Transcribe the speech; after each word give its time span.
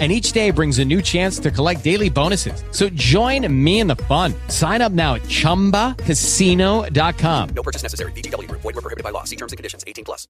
and 0.00 0.10
each 0.10 0.32
day 0.32 0.50
brings 0.50 0.80
a 0.80 0.84
new 0.84 1.00
chance 1.00 1.38
to 1.38 1.52
collect 1.52 1.84
daily 1.84 2.10
bonuses. 2.10 2.64
So 2.72 2.88
join 2.88 3.46
me 3.64 3.78
in 3.78 3.86
the 3.86 3.96
fun. 3.96 4.34
Sign 4.48 4.82
up 4.82 4.90
now 4.90 5.14
at 5.14 5.22
ChumbaCasino.com. 5.22 7.48
No 7.54 7.62
purchase 7.62 7.84
necessary. 7.84 8.10
VGW. 8.12 8.50
Void 8.50 8.64
were 8.64 8.72
prohibited 8.72 9.04
by 9.04 9.10
law. 9.10 9.22
See 9.22 9.36
terms 9.36 9.52
and 9.52 9.56
conditions. 9.56 9.84
18 9.86 10.04
plus. 10.04 10.26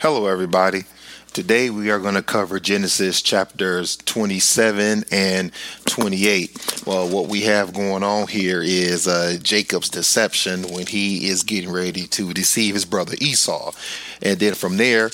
Hello, 0.00 0.26
everybody. 0.26 0.84
Today 1.36 1.68
we 1.68 1.90
are 1.90 1.98
going 1.98 2.14
to 2.14 2.22
cover 2.22 2.58
Genesis 2.58 3.20
chapters 3.20 3.96
27 3.96 5.04
and 5.10 5.52
28. 5.84 6.82
Well, 6.86 7.08
what 7.08 7.28
we 7.28 7.42
have 7.42 7.74
going 7.74 8.02
on 8.02 8.26
here 8.26 8.62
is 8.62 9.06
uh, 9.06 9.36
Jacob's 9.42 9.90
deception 9.90 10.62
when 10.72 10.86
he 10.86 11.28
is 11.28 11.42
getting 11.42 11.70
ready 11.70 12.06
to 12.06 12.32
deceive 12.32 12.72
his 12.72 12.86
brother 12.86 13.16
Esau. 13.20 13.72
And 14.22 14.38
then 14.38 14.54
from 14.54 14.78
there, 14.78 15.10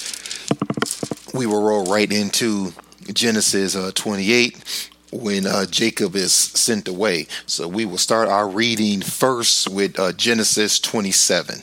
we 1.34 1.46
will 1.46 1.62
roll 1.62 1.86
right 1.86 2.12
into 2.12 2.72
Genesis 3.12 3.76
uh, 3.76 3.92
28 3.94 4.90
when 5.12 5.46
uh, 5.46 5.66
Jacob 5.66 6.16
is 6.16 6.32
sent 6.32 6.88
away. 6.88 7.26
So 7.46 7.68
we 7.68 7.84
will 7.84 7.98
start 7.98 8.28
our 8.28 8.48
reading 8.48 9.02
first 9.02 9.68
with 9.68 9.98
uh, 9.98 10.12
Genesis 10.12 10.78
27. 10.80 11.62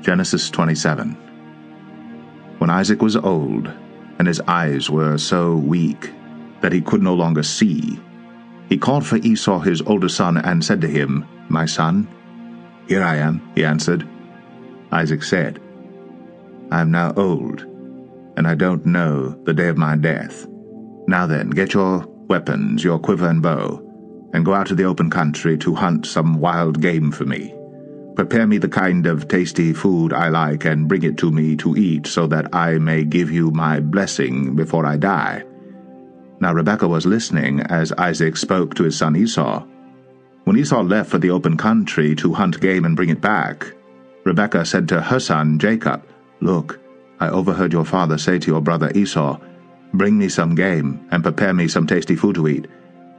Genesis 0.00 0.50
27. 0.50 1.10
When 2.58 2.70
Isaac 2.70 3.02
was 3.02 3.16
old, 3.16 3.68
and 4.18 4.28
his 4.28 4.40
eyes 4.42 4.88
were 4.88 5.18
so 5.18 5.56
weak 5.56 6.12
that 6.60 6.72
he 6.72 6.80
could 6.80 7.02
no 7.02 7.14
longer 7.14 7.42
see, 7.42 7.98
he 8.68 8.78
called 8.78 9.04
for 9.04 9.16
Esau 9.16 9.58
his 9.58 9.82
older 9.82 10.08
son 10.08 10.38
and 10.38 10.64
said 10.64 10.80
to 10.80 10.88
him, 10.88 11.26
My 11.48 11.66
son? 11.66 12.08
Here 12.86 13.02
I 13.02 13.16
am, 13.16 13.50
he 13.54 13.64
answered. 13.64 14.08
Isaac 14.92 15.22
said, 15.22 15.60
I 16.70 16.80
am 16.80 16.90
now 16.90 17.12
old 17.16 17.71
and 18.36 18.46
I 18.46 18.54
don't 18.54 18.86
know 18.86 19.30
the 19.44 19.54
day 19.54 19.68
of 19.68 19.76
my 19.76 19.96
death. 19.96 20.46
Now 21.06 21.26
then, 21.26 21.50
get 21.50 21.74
your 21.74 22.06
weapons, 22.28 22.82
your 22.82 22.98
quiver 22.98 23.28
and 23.28 23.42
bow, 23.42 23.80
and 24.32 24.44
go 24.44 24.54
out 24.54 24.66
to 24.68 24.74
the 24.74 24.84
open 24.84 25.10
country 25.10 25.58
to 25.58 25.74
hunt 25.74 26.06
some 26.06 26.40
wild 26.40 26.80
game 26.80 27.10
for 27.10 27.24
me. 27.24 27.54
Prepare 28.14 28.46
me 28.46 28.58
the 28.58 28.68
kind 28.68 29.06
of 29.06 29.28
tasty 29.28 29.72
food 29.72 30.12
I 30.12 30.28
like 30.28 30.64
and 30.64 30.86
bring 30.86 31.02
it 31.02 31.16
to 31.18 31.30
me 31.30 31.56
to 31.56 31.76
eat 31.76 32.06
so 32.06 32.26
that 32.26 32.54
I 32.54 32.78
may 32.78 33.04
give 33.04 33.30
you 33.30 33.50
my 33.50 33.80
blessing 33.80 34.54
before 34.54 34.84
I 34.84 34.96
die. 34.96 35.44
Now 36.40 36.52
Rebekah 36.52 36.88
was 36.88 37.06
listening 37.06 37.60
as 37.60 37.92
Isaac 37.92 38.36
spoke 38.36 38.74
to 38.74 38.84
his 38.84 38.98
son 38.98 39.16
Esau. 39.16 39.64
When 40.44 40.58
Esau 40.58 40.82
left 40.82 41.10
for 41.10 41.18
the 41.18 41.30
open 41.30 41.56
country 41.56 42.14
to 42.16 42.34
hunt 42.34 42.60
game 42.60 42.84
and 42.84 42.96
bring 42.96 43.10
it 43.10 43.20
back, 43.20 43.72
Rebekah 44.24 44.64
said 44.64 44.88
to 44.88 45.00
her 45.00 45.20
son 45.20 45.58
Jacob, 45.58 46.04
Look, 46.40 46.80
I 47.22 47.28
overheard 47.28 47.72
your 47.72 47.84
father 47.84 48.18
say 48.18 48.40
to 48.40 48.50
your 48.50 48.60
brother 48.60 48.90
Esau, 48.96 49.38
Bring 49.94 50.18
me 50.18 50.28
some 50.28 50.56
game, 50.56 51.06
and 51.12 51.22
prepare 51.22 51.54
me 51.54 51.68
some 51.68 51.86
tasty 51.86 52.16
food 52.16 52.34
to 52.34 52.48
eat, 52.48 52.66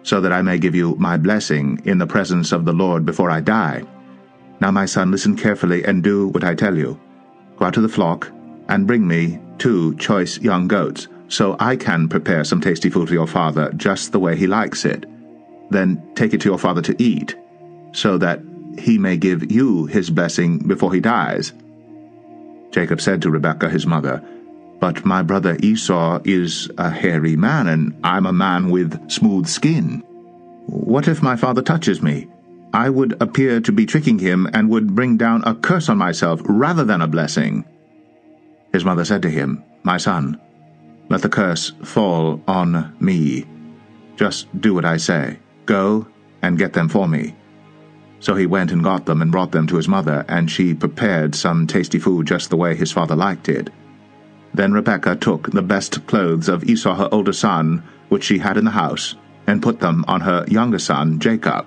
so 0.02 0.20
that 0.20 0.34
I 0.34 0.42
may 0.42 0.58
give 0.58 0.76
you 0.76 0.96
my 0.96 1.16
blessing 1.16 1.82
in 1.86 2.00
the 2.00 2.06
presence 2.16 2.52
of 2.52 2.66
the 2.66 2.74
Lord 2.74 3.06
before 3.06 3.32
I 3.32 3.40
die. 3.40 3.84
Now, 4.60 4.72
my 4.72 4.86
son, 4.88 5.10
listen 5.10 5.38
carefully 5.38 5.86
and 5.86 6.04
do 6.04 6.28
what 6.28 6.44
I 6.44 6.54
tell 6.54 6.78
you. 6.78 7.00
Go 7.56 7.64
out 7.64 7.76
to 7.76 7.82
the 7.82 7.88
flock, 7.88 8.30
and 8.68 8.86
bring 8.86 9.08
me 9.08 9.40
two 9.58 9.96
choice 9.96 10.38
young 10.38 10.68
goats, 10.68 11.08
so 11.30 11.56
I 11.58 11.78
can 11.78 12.10
prepare 12.10 12.44
some 12.44 12.60
tasty 12.60 12.90
food 12.90 13.08
for 13.08 13.14
your 13.14 13.28
father 13.40 13.72
just 13.78 14.12
the 14.12 14.20
way 14.20 14.36
he 14.36 14.48
likes 14.48 14.84
it. 14.84 15.06
Then 15.70 16.12
take 16.14 16.34
it 16.34 16.42
to 16.42 16.50
your 16.50 16.60
father 16.60 16.82
to 16.82 17.02
eat, 17.02 17.38
so 17.94 18.18
that 18.18 18.42
he 18.78 18.98
may 18.98 19.16
give 19.16 19.50
you 19.50 19.86
his 19.86 20.10
blessing 20.10 20.58
before 20.58 20.94
he 20.94 21.00
dies. 21.00 21.54
Jacob 22.74 23.00
said 23.00 23.22
to 23.22 23.30
Rebekah 23.30 23.70
his 23.70 23.86
mother, 23.86 24.22
But 24.80 25.06
my 25.06 25.22
brother 25.22 25.56
Esau 25.62 26.20
is 26.26 26.70
a 26.80 26.90
hairy 26.90 27.36
man, 27.36 27.68
and 27.68 27.96
I'm 28.04 28.26
a 28.26 28.34
man 28.34 28.72
with 28.72 29.12
smooth 29.12 29.48
skin. 29.48 30.04
What 30.66 31.08
if 31.08 31.22
my 31.22 31.36
father 31.36 31.62
touches 31.62 32.02
me? 32.02 32.28
I 32.74 32.90
would 32.90 33.22
appear 33.22 33.62
to 33.62 33.72
be 33.72 33.86
tricking 33.86 34.18
him 34.18 34.50
and 34.54 34.70
would 34.70 34.96
bring 34.96 35.18
down 35.18 35.44
a 35.46 35.54
curse 35.54 35.88
on 35.88 36.00
myself 36.00 36.42
rather 36.46 36.84
than 36.84 37.02
a 37.02 37.08
blessing. 37.08 37.64
His 38.74 38.84
mother 38.84 39.06
said 39.06 39.22
to 39.22 39.30
him, 39.30 39.64
My 39.84 39.98
son, 39.98 40.42
let 41.10 41.22
the 41.22 41.30
curse 41.30 41.74
fall 41.84 42.42
on 42.48 42.96
me. 43.00 43.46
Just 44.16 44.48
do 44.60 44.74
what 44.74 44.86
I 44.86 44.98
say. 44.98 45.38
Go 45.68 46.08
and 46.42 46.58
get 46.58 46.74
them 46.74 46.90
for 46.90 47.08
me. 47.08 47.36
So 48.24 48.36
he 48.36 48.46
went 48.46 48.72
and 48.72 48.82
got 48.82 49.06
them 49.06 49.22
and 49.22 49.34
brought 49.34 49.52
them 49.52 49.68
to 49.68 49.76
his 49.76 49.90
mother, 49.90 50.24
and 50.30 50.50
she 50.50 50.74
prepared 50.74 51.36
some 51.36 51.68
tasty 51.68 52.00
food 52.00 52.26
just 52.26 52.50
the 52.50 52.56
way 52.56 52.74
his 52.74 52.90
father 52.90 53.18
liked 53.18 53.50
it. 53.50 53.70
Then 54.54 54.72
Rebekah 54.72 55.18
took 55.18 55.52
the 55.52 55.62
best 55.62 56.08
clothes 56.08 56.48
of 56.48 56.64
Esau 56.64 56.96
her 56.96 57.10
older 57.12 57.34
son, 57.34 57.84
which 58.08 58.24
she 58.24 58.38
had 58.38 58.56
in 58.56 58.64
the 58.64 58.72
house, 58.72 59.16
and 59.46 59.62
put 59.62 59.82
them 59.82 60.06
on 60.08 60.22
her 60.22 60.46
younger 60.48 60.80
son 60.80 61.20
Jacob. 61.20 61.66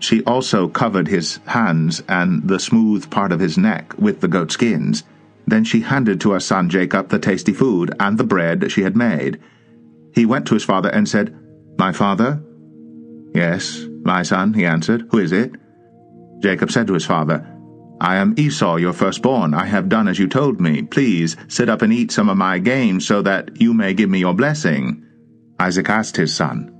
She 0.00 0.24
also 0.24 0.66
covered 0.66 1.06
his 1.06 1.38
hands 1.46 2.02
and 2.08 2.42
the 2.48 2.58
smooth 2.58 3.08
part 3.08 3.30
of 3.30 3.38
his 3.38 3.56
neck 3.56 3.96
with 3.96 4.20
the 4.20 4.26
goat 4.26 4.50
skins. 4.50 5.04
Then 5.46 5.62
she 5.62 5.82
handed 5.82 6.20
to 6.22 6.32
her 6.32 6.40
son 6.40 6.70
Jacob 6.70 7.08
the 7.08 7.20
tasty 7.20 7.52
food 7.52 7.94
and 8.00 8.18
the 8.18 8.24
bread 8.24 8.72
she 8.72 8.82
had 8.82 8.96
made. 8.96 9.38
He 10.12 10.26
went 10.26 10.48
to 10.48 10.54
his 10.54 10.64
father 10.64 10.88
and 10.88 11.08
said, 11.08 11.38
My 11.78 11.92
father? 11.92 12.42
Yes, 13.32 13.86
my 14.02 14.24
son, 14.24 14.54
he 14.54 14.66
answered. 14.66 15.06
Who 15.12 15.18
is 15.18 15.30
it? 15.30 15.54
Jacob 16.40 16.70
said 16.70 16.86
to 16.86 16.94
his 16.94 17.06
father, 17.06 17.46
I 18.00 18.16
am 18.16 18.34
Esau, 18.36 18.76
your 18.76 18.92
firstborn. 18.92 19.54
I 19.54 19.66
have 19.66 19.88
done 19.88 20.08
as 20.08 20.18
you 20.18 20.28
told 20.28 20.60
me. 20.60 20.82
Please 20.82 21.36
sit 21.48 21.68
up 21.68 21.80
and 21.82 21.92
eat 21.92 22.10
some 22.10 22.28
of 22.28 22.36
my 22.36 22.58
game 22.58 23.00
so 23.00 23.22
that 23.22 23.60
you 23.60 23.72
may 23.72 23.94
give 23.94 24.10
me 24.10 24.18
your 24.18 24.34
blessing. 24.34 25.04
Isaac 25.58 25.88
asked 25.88 26.16
his 26.16 26.34
son, 26.34 26.70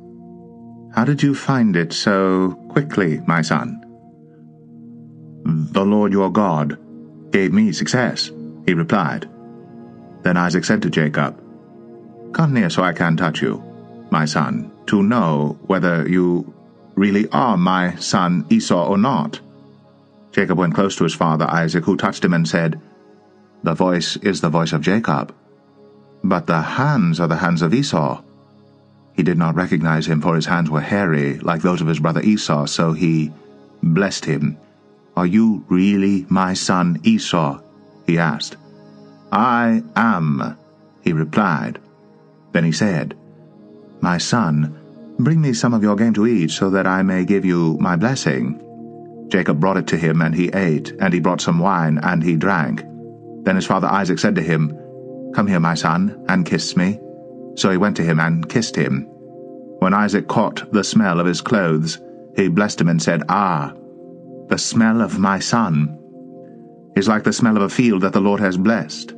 How 0.95 1.05
did 1.05 1.23
you 1.23 1.35
find 1.35 1.77
it 1.77 1.93
so 1.93 2.53
quickly, 2.69 3.21
my 3.27 3.43
son? 3.43 3.81
The 5.45 5.85
Lord 5.85 6.13
your 6.13 6.31
God 6.31 6.79
gave 7.31 7.53
me 7.53 7.73
success, 7.73 8.31
he 8.67 8.75
replied. 8.75 9.29
Then 10.23 10.37
Isaac 10.37 10.65
said 10.65 10.83
to 10.83 10.91
Jacob, 10.91 11.41
Come 12.33 12.55
near 12.55 12.71
so 12.71 12.83
I 12.83 12.93
can 12.93 13.17
touch 13.17 13.41
you, 13.41 13.63
my 14.11 14.25
son, 14.25 14.73
to 14.87 15.03
know 15.03 15.59
whether 15.67 16.09
you 16.09 16.53
really 16.95 17.29
are 17.31 17.57
my 17.57 17.95
son 17.97 18.47
Esau 18.51 18.87
or 18.87 18.99
not. 18.99 19.41
Jacob 20.33 20.59
went 20.59 20.75
close 20.75 20.97
to 20.97 21.05
his 21.05 21.15
father 21.15 21.47
Isaac, 21.47 21.85
who 21.85 21.97
touched 21.97 22.25
him 22.25 22.35
and 22.35 22.49
said, 22.49 22.81
The 23.63 23.75
voice 23.75 24.17
is 24.17 24.41
the 24.41 24.49
voice 24.49 24.73
of 24.73 24.83
Jacob, 24.83 25.35
but 26.23 26.47
the 26.47 26.61
hands 26.61 27.21
are 27.21 27.29
the 27.29 27.37
hands 27.37 27.63
of 27.63 27.73
Esau. 27.73 28.23
He 29.15 29.23
did 29.23 29.39
not 29.39 29.55
recognize 29.55 30.07
him, 30.07 30.21
for 30.21 30.35
his 30.35 30.47
hands 30.47 30.71
were 30.71 30.81
hairy, 30.81 31.39
like 31.39 31.63
those 31.63 31.81
of 31.81 31.87
his 31.87 32.01
brother 32.01 32.21
Esau, 32.21 32.67
so 32.67 32.93
he 32.93 33.33
blessed 33.83 34.25
him. 34.25 34.57
Are 35.17 35.27
you 35.27 35.65
really 35.69 36.27
my 36.29 36.55
son 36.55 37.01
Esau? 37.05 37.61
he 38.07 38.19
asked. 38.19 38.57
I 39.31 39.83
am, 39.95 40.57
he 41.03 41.13
replied. 41.13 41.79
Then 42.53 42.65
he 42.65 42.73
said, 42.73 43.17
My 44.01 44.19
son, 44.19 44.77
bring 45.19 45.41
me 45.41 45.53
some 45.53 45.75
of 45.75 45.83
your 45.83 45.97
game 45.97 46.15
to 46.15 46.27
eat, 46.27 46.51
so 46.51 46.71
that 46.71 46.87
I 46.87 47.03
may 47.03 47.25
give 47.25 47.45
you 47.45 47.77
my 47.81 47.97
blessing. 47.97 48.61
Jacob 49.29 49.61
brought 49.61 49.77
it 49.77 49.87
to 49.89 49.97
him, 49.97 50.21
and 50.21 50.35
he 50.35 50.49
ate, 50.49 50.93
and 51.01 51.13
he 51.13 51.21
brought 51.21 51.41
some 51.41 51.59
wine, 51.59 51.99
and 52.03 52.23
he 52.23 52.37
drank. 52.37 52.83
Then 53.45 53.57
his 53.57 53.67
father 53.67 53.89
Isaac 53.89 54.19
said 54.19 54.35
to 54.37 54.43
him, 54.43 54.77
Come 55.35 55.47
here, 55.47 55.61
my 55.61 55.75
son, 55.75 56.25
and 56.29 56.47
kiss 56.47 56.77
me. 56.77 57.01
So 57.57 57.71
he 57.71 57.77
went 57.77 57.97
to 57.97 58.05
him 58.05 58.21
and 58.21 58.49
kissed 58.49 58.77
him. 58.77 59.07
When 59.81 59.95
Isaac 59.95 60.29
caught 60.29 60.73
the 60.73 60.85
smell 60.85 61.21
of 61.21 61.27
his 61.27 61.41
clothes, 61.41 62.01
he 62.37 62.49
blessed 62.49 62.81
him 62.81 62.89
and 62.89 63.03
said, 63.03 63.23
Ah, 63.29 63.73
the 64.49 64.59
smell 64.59 65.01
of 65.01 65.19
my 65.19 65.39
son 65.39 65.99
is 66.97 67.09
like 67.09 67.25
the 67.25 67.33
smell 67.33 67.57
of 67.57 67.63
a 67.63 67.69
field 67.69 68.03
that 68.03 68.13
the 68.13 68.21
Lord 68.21 68.41
has 68.41 68.57
blessed. 68.57 69.15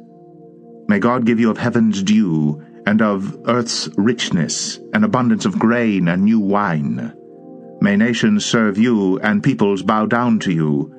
May 0.88 0.98
God 0.98 1.26
give 1.26 1.40
you 1.40 1.50
of 1.50 1.58
heaven's 1.58 2.02
dew, 2.02 2.62
and 2.86 3.02
of 3.02 3.36
earth's 3.48 3.88
richness, 3.96 4.78
an 4.94 5.04
abundance 5.04 5.44
of 5.44 5.58
grain 5.58 6.08
and 6.08 6.24
new 6.24 6.40
wine. 6.40 7.12
May 7.80 7.96
nations 7.96 8.46
serve 8.46 8.78
you, 8.78 9.18
and 9.18 9.42
peoples 9.42 9.82
bow 9.82 10.06
down 10.06 10.38
to 10.40 10.52
you. 10.52 10.94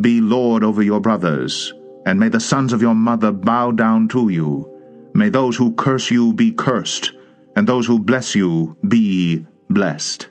Be 0.00 0.20
Lord 0.20 0.62
over 0.62 0.82
your 0.82 1.00
brothers, 1.00 1.72
and 2.06 2.20
may 2.20 2.28
the 2.28 2.38
sons 2.38 2.72
of 2.72 2.82
your 2.82 2.94
mother 2.94 3.32
bow 3.32 3.72
down 3.72 4.08
to 4.08 4.28
you. 4.28 4.68
May 5.14 5.30
those 5.30 5.56
who 5.56 5.74
curse 5.74 6.10
you 6.10 6.32
be 6.32 6.52
cursed, 6.52 7.12
and 7.56 7.66
those 7.66 7.86
who 7.86 7.98
bless 7.98 8.34
you 8.34 8.76
be 8.86 9.46
blessed. 9.68 10.28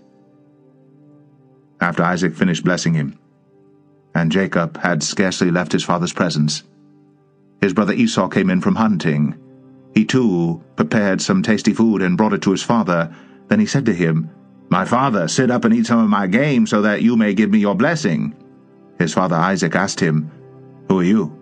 After 1.80 2.04
Isaac 2.04 2.36
finished 2.36 2.64
blessing 2.64 2.94
him, 2.94 3.18
and 4.14 4.32
Jacob 4.32 4.78
had 4.78 5.02
scarcely 5.02 5.52
left 5.52 5.72
his 5.72 5.84
father's 5.84 6.14
presence, 6.14 6.64
his 7.60 7.74
brother 7.74 7.94
Esau 7.94 8.28
came 8.28 8.50
in 8.50 8.62
from 8.62 8.76
hunting. 8.76 9.36
He 9.94 10.06
too 10.06 10.64
prepared 10.76 11.22
some 11.22 11.44
tasty 11.44 11.74
food 11.74 12.02
and 12.02 12.18
brought 12.18 12.34
it 12.34 12.42
to 12.44 12.52
his 12.52 12.64
father. 12.64 13.14
Then 13.48 13.60
he 13.60 13.66
said 13.66 13.86
to 13.86 13.94
him, 13.94 14.30
My 14.70 14.86
father, 14.86 15.28
sit 15.28 15.52
up 15.52 15.66
and 15.66 15.74
eat 15.74 15.86
some 15.86 16.00
of 16.00 16.10
my 16.10 16.28
game 16.28 16.66
so 16.66 16.82
that 16.82 17.02
you 17.02 17.18
may 17.18 17.34
give 17.34 17.50
me 17.50 17.60
your 17.60 17.76
blessing. 17.76 18.34
His 18.98 19.14
father 19.14 19.36
Isaac 19.36 19.76
asked 19.76 20.00
him, 20.00 20.32
Who 20.88 21.00
are 21.00 21.04
you? 21.04 21.38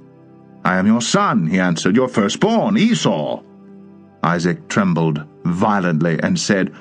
I 0.64 0.78
am 0.78 0.88
your 0.88 1.02
son, 1.02 1.48
he 1.48 1.60
answered, 1.60 1.96
your 1.96 2.08
firstborn, 2.08 2.78
Esau. 2.78 3.42
Isaac 4.24 4.68
trembled 4.68 5.24
violently 5.46 6.20
and 6.22 6.38
said, 6.40 6.74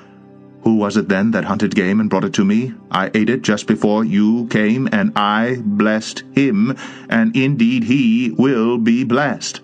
Who 0.63 0.75
was 0.75 0.97
it 0.97 1.07
then 1.07 1.31
that 1.31 1.45
hunted 1.45 1.75
game 1.75 1.99
and 1.99 2.09
brought 2.09 2.25
it 2.25 2.33
to 2.33 2.45
me? 2.45 2.73
I 2.91 3.11
ate 3.13 3.29
it 3.29 3.41
just 3.41 3.67
before 3.67 4.03
you 4.03 4.47
came, 4.47 4.89
and 4.91 5.13
I 5.15 5.57
blessed 5.63 6.23
him, 6.31 6.75
and 7.09 7.35
indeed 7.35 7.83
he 7.83 8.31
will 8.31 8.77
be 8.77 9.03
blessed. 9.03 9.61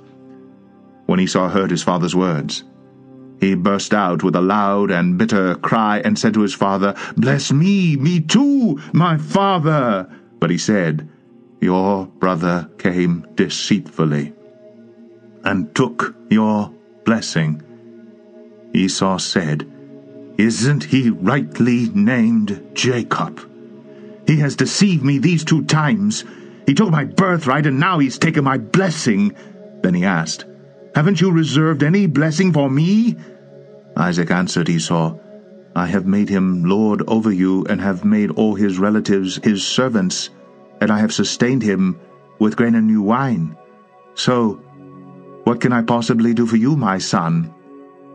When 1.15 1.23
Esau 1.23 1.47
heard 1.47 1.71
his 1.71 1.81
father's 1.81 2.13
words, 2.13 2.65
he 3.39 3.55
burst 3.55 3.93
out 3.93 4.21
with 4.21 4.35
a 4.35 4.41
loud 4.41 4.91
and 4.91 5.17
bitter 5.17 5.55
cry 5.55 6.01
and 6.03 6.19
said 6.19 6.33
to 6.33 6.41
his 6.41 6.53
father, 6.53 6.93
Bless 7.15 7.53
me, 7.53 7.95
me 7.95 8.19
too, 8.19 8.81
my 8.91 9.17
father. 9.17 10.09
But 10.41 10.49
he 10.49 10.57
said, 10.57 11.07
Your 11.61 12.07
brother 12.07 12.69
came 12.77 13.25
deceitfully 13.35 14.33
and 15.45 15.73
took 15.73 16.13
your 16.29 16.73
blessing. 17.05 17.63
Esau 18.73 19.17
said, 19.17 19.71
Isn't 20.37 20.83
he 20.83 21.11
rightly 21.11 21.87
named 21.91 22.61
Jacob? 22.73 23.39
He 24.27 24.35
has 24.39 24.57
deceived 24.57 25.05
me 25.05 25.19
these 25.19 25.45
two 25.45 25.63
times. 25.63 26.25
He 26.67 26.73
took 26.73 26.89
my 26.89 27.05
birthright, 27.05 27.67
and 27.67 27.79
now 27.79 27.99
he's 27.99 28.19
taken 28.19 28.43
my 28.43 28.57
blessing. 28.57 29.33
Then 29.81 29.93
he 29.93 30.03
asked, 30.03 30.43
Haven't 30.95 31.19
you 31.19 31.29
reserved 31.29 31.83
any 31.83 32.07
blessing 32.07 32.53
for 32.53 32.69
me? 32.69 33.17
Isaac 33.97 34.31
answered 34.31 34.69
Esau, 34.69 35.17
I 35.75 35.87
have 35.87 36.05
made 36.05 36.29
him 36.29 36.63
lord 36.63 37.03
over 37.05 37.33
you, 37.33 37.65
and 37.65 37.81
have 37.81 38.05
made 38.05 38.31
all 38.31 38.55
his 38.55 38.79
relatives 38.79 39.35
his 39.43 39.67
servants, 39.67 40.29
and 40.79 40.89
I 40.89 40.99
have 40.99 41.13
sustained 41.13 41.63
him 41.63 41.99
with 42.39 42.55
grain 42.55 42.75
and 42.75 42.87
new 42.87 43.01
wine. 43.01 43.57
So, 44.13 44.53
what 45.43 45.59
can 45.59 45.73
I 45.73 45.81
possibly 45.81 46.33
do 46.33 46.45
for 46.45 46.55
you, 46.55 46.77
my 46.77 46.97
son? 46.97 47.53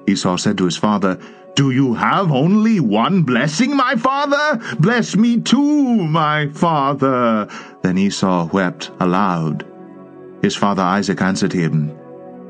Esau 0.09 0.39
said 0.39 0.57
to 0.57 0.65
his 0.65 0.79
father, 0.79 1.19
Do 1.57 1.73
you 1.73 1.93
have 1.93 2.33
only 2.33 2.81
one 2.81 3.25
blessing, 3.25 3.77
my 3.77 3.95
father? 3.97 4.59
Bless 4.79 5.17
me 5.17 5.39
too, 5.43 6.09
my 6.09 6.49
father. 6.49 7.47
Then 7.83 7.99
Esau 7.99 8.49
wept 8.55 8.91
aloud. 9.01 9.67
His 10.41 10.57
father 10.57 10.83
Isaac 10.83 11.21
answered 11.21 11.53
him, 11.53 12.00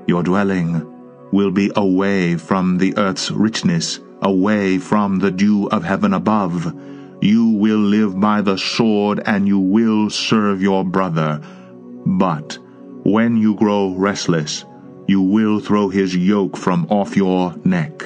Your 0.07 0.23
dwelling 0.23 0.87
will 1.33 1.51
be 1.51 1.71
away 1.77 2.37
from 2.37 2.79
the 2.79 2.97
earth's 2.97 3.31
richness, 3.31 4.01
away 4.23 4.79
from 4.79 5.19
the 5.19 5.31
dew 5.31 5.69
of 5.69 5.85
heaven 5.85 6.15
above. 6.15 6.75
You 7.23 7.51
will 7.51 7.79
live 7.79 8.19
by 8.19 8.41
the 8.41 8.57
sword, 8.57 9.21
and 9.27 9.47
you 9.47 9.59
will 9.59 10.11
serve 10.11 10.63
your 10.63 10.85
brother. 10.85 11.41
But 12.07 12.59
when 13.05 13.37
you 13.37 13.55
grow 13.55 13.95
restless, 13.95 14.65
you 15.07 15.21
will 15.21 15.61
throw 15.61 15.89
his 15.89 16.15
yoke 16.17 16.57
from 16.57 16.87
off 16.91 17.17
your 17.17 17.55
neck. 17.65 18.05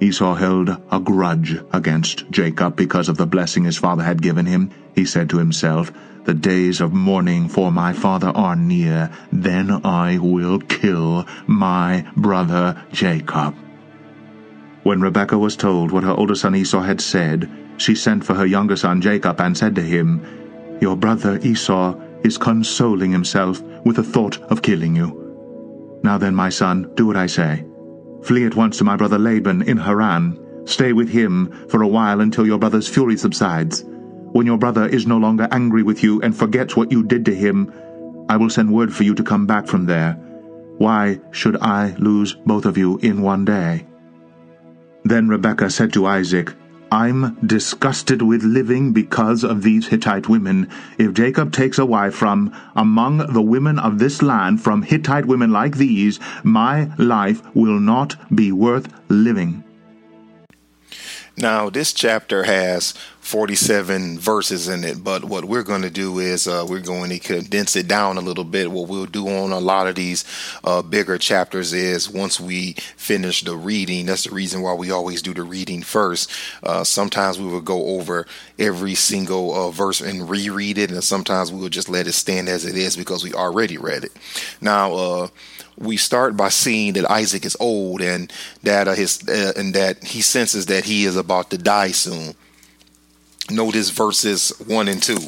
Esau 0.00 0.34
held 0.34 0.68
a 0.90 1.00
grudge 1.00 1.58
against 1.72 2.30
Jacob 2.30 2.76
because 2.76 3.08
of 3.08 3.16
the 3.16 3.26
blessing 3.26 3.64
his 3.64 3.78
father 3.78 4.02
had 4.02 4.20
given 4.20 4.44
him. 4.44 4.70
He 4.94 5.06
said 5.06 5.30
to 5.30 5.38
himself, 5.38 5.90
The 6.24 6.34
days 6.34 6.80
of 6.80 6.92
mourning 6.92 7.48
for 7.48 7.72
my 7.72 7.92
father 7.92 8.28
are 8.28 8.56
near. 8.56 9.10
Then 9.32 9.70
I 9.84 10.18
will 10.18 10.58
kill 10.58 11.26
my 11.46 12.06
brother 12.16 12.84
Jacob. 12.92 13.54
When 14.82 15.00
Rebekah 15.00 15.38
was 15.38 15.56
told 15.56 15.90
what 15.90 16.04
her 16.04 16.12
older 16.12 16.34
son 16.34 16.54
Esau 16.54 16.82
had 16.82 17.00
said, 17.00 17.50
she 17.78 17.94
sent 17.94 18.24
for 18.24 18.34
her 18.34 18.46
younger 18.46 18.76
son 18.76 19.00
Jacob 19.00 19.40
and 19.40 19.56
said 19.56 19.74
to 19.76 19.82
him, 19.82 20.78
Your 20.80 20.96
brother 20.96 21.38
Esau 21.42 21.98
is 22.22 22.38
consoling 22.38 23.12
himself 23.12 23.62
with 23.84 23.96
the 23.96 24.04
thought 24.04 24.40
of 24.42 24.62
killing 24.62 24.94
you. 24.94 26.00
Now 26.02 26.18
then, 26.18 26.34
my 26.34 26.50
son, 26.50 26.92
do 26.94 27.06
what 27.06 27.16
I 27.16 27.26
say. 27.26 27.64
Flee 28.26 28.44
at 28.44 28.56
once 28.56 28.78
to 28.78 28.84
my 28.84 28.96
brother 28.96 29.18
Laban 29.18 29.62
in 29.62 29.76
Haran. 29.76 30.36
Stay 30.66 30.92
with 30.92 31.08
him 31.08 31.68
for 31.68 31.82
a 31.82 31.86
while 31.86 32.20
until 32.20 32.44
your 32.44 32.58
brother's 32.58 32.88
fury 32.88 33.16
subsides. 33.16 33.84
When 34.32 34.46
your 34.46 34.58
brother 34.58 34.84
is 34.88 35.06
no 35.06 35.16
longer 35.16 35.46
angry 35.52 35.84
with 35.84 36.02
you 36.02 36.20
and 36.22 36.36
forgets 36.36 36.74
what 36.74 36.90
you 36.90 37.04
did 37.04 37.24
to 37.26 37.34
him, 37.34 37.72
I 38.28 38.36
will 38.36 38.50
send 38.50 38.74
word 38.74 38.92
for 38.92 39.04
you 39.04 39.14
to 39.14 39.22
come 39.22 39.46
back 39.46 39.68
from 39.68 39.86
there. 39.86 40.14
Why 40.78 41.20
should 41.30 41.56
I 41.58 41.94
lose 41.98 42.34
both 42.34 42.66
of 42.66 42.76
you 42.76 42.98
in 42.98 43.22
one 43.22 43.44
day? 43.44 43.86
Then 45.04 45.28
Rebekah 45.28 45.70
said 45.70 45.92
to 45.92 46.06
Isaac, 46.06 46.52
I'm 46.96 47.36
disgusted 47.44 48.22
with 48.22 48.42
living 48.42 48.94
because 48.94 49.44
of 49.44 49.62
these 49.62 49.88
Hittite 49.88 50.30
women. 50.30 50.70
If 50.96 51.12
Jacob 51.12 51.52
takes 51.52 51.78
a 51.78 51.84
wife 51.84 52.14
from 52.14 52.50
among 52.74 53.18
the 53.34 53.42
women 53.42 53.78
of 53.78 53.98
this 53.98 54.22
land, 54.22 54.62
from 54.62 54.80
Hittite 54.80 55.26
women 55.26 55.52
like 55.52 55.76
these, 55.76 56.18
my 56.42 56.90
life 56.96 57.42
will 57.54 57.78
not 57.78 58.16
be 58.34 58.50
worth 58.50 58.88
living. 59.10 59.62
Now, 61.38 61.68
this 61.68 61.92
chapter 61.92 62.44
has 62.44 62.92
47 63.20 64.18
verses 64.18 64.68
in 64.68 64.84
it, 64.84 65.04
but 65.04 65.24
what 65.24 65.44
we're 65.44 65.64
going 65.64 65.82
to 65.82 65.90
do 65.90 66.18
is 66.18 66.48
uh, 66.48 66.64
we're 66.66 66.80
going 66.80 67.10
to 67.10 67.18
condense 67.18 67.76
it 67.76 67.86
down 67.86 68.16
a 68.16 68.22
little 68.22 68.44
bit. 68.44 68.70
What 68.70 68.88
we'll 68.88 69.04
do 69.04 69.28
on 69.28 69.52
a 69.52 69.58
lot 69.58 69.86
of 69.86 69.96
these 69.96 70.24
uh, 70.64 70.80
bigger 70.80 71.18
chapters 71.18 71.74
is 71.74 72.08
once 72.08 72.40
we 72.40 72.72
finish 72.96 73.42
the 73.42 73.54
reading, 73.54 74.06
that's 74.06 74.24
the 74.24 74.34
reason 74.34 74.62
why 74.62 74.72
we 74.72 74.90
always 74.90 75.20
do 75.20 75.34
the 75.34 75.42
reading 75.42 75.82
first. 75.82 76.32
Uh, 76.62 76.84
sometimes 76.84 77.38
we 77.38 77.46
will 77.46 77.60
go 77.60 77.84
over 77.98 78.26
every 78.58 78.94
single 78.94 79.54
uh, 79.54 79.70
verse 79.70 80.00
and 80.00 80.30
reread 80.30 80.78
it, 80.78 80.90
and 80.90 81.04
sometimes 81.04 81.52
we 81.52 81.60
will 81.60 81.68
just 81.68 81.90
let 81.90 82.06
it 82.06 82.12
stand 82.12 82.48
as 82.48 82.64
it 82.64 82.76
is 82.76 82.96
because 82.96 83.22
we 83.22 83.34
already 83.34 83.76
read 83.76 84.04
it. 84.04 84.12
Now, 84.62 84.94
uh, 84.94 85.28
we 85.78 85.96
start 85.96 86.36
by 86.36 86.48
seeing 86.48 86.94
that 86.94 87.10
Isaac 87.10 87.44
is 87.44 87.56
old 87.60 88.00
and 88.00 88.32
that 88.62 88.88
uh, 88.88 88.94
his 88.94 89.26
uh, 89.28 89.52
and 89.56 89.74
that 89.74 90.02
he 90.04 90.22
senses 90.22 90.66
that 90.66 90.84
he 90.84 91.04
is 91.04 91.16
about 91.16 91.50
to 91.50 91.58
die 91.58 91.90
soon. 91.90 92.34
Notice 93.50 93.90
verses 93.90 94.50
one 94.66 94.88
and 94.88 95.02
two. 95.02 95.18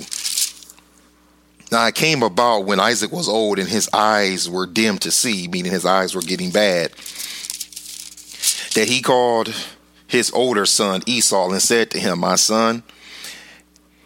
Now 1.70 1.86
it 1.86 1.94
came 1.94 2.22
about 2.22 2.64
when 2.64 2.80
Isaac 2.80 3.12
was 3.12 3.28
old 3.28 3.58
and 3.58 3.68
his 3.68 3.90
eyes 3.92 4.48
were 4.48 4.66
dim 4.66 4.98
to 4.98 5.10
see, 5.10 5.48
meaning 5.48 5.70
his 5.70 5.84
eyes 5.84 6.14
were 6.14 6.22
getting 6.22 6.50
bad, 6.50 6.92
that 8.74 8.88
he 8.88 9.02
called 9.02 9.54
his 10.06 10.30
older 10.32 10.64
son 10.64 11.02
Esau 11.04 11.50
and 11.50 11.60
said 11.60 11.90
to 11.90 12.00
him, 12.00 12.20
My 12.20 12.36
son, 12.36 12.82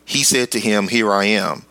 he 0.05 0.25
said 0.25 0.50
to 0.50 0.61
him, 0.61 0.88
Here 0.88 1.12
I 1.12 1.26
am. 1.26 1.64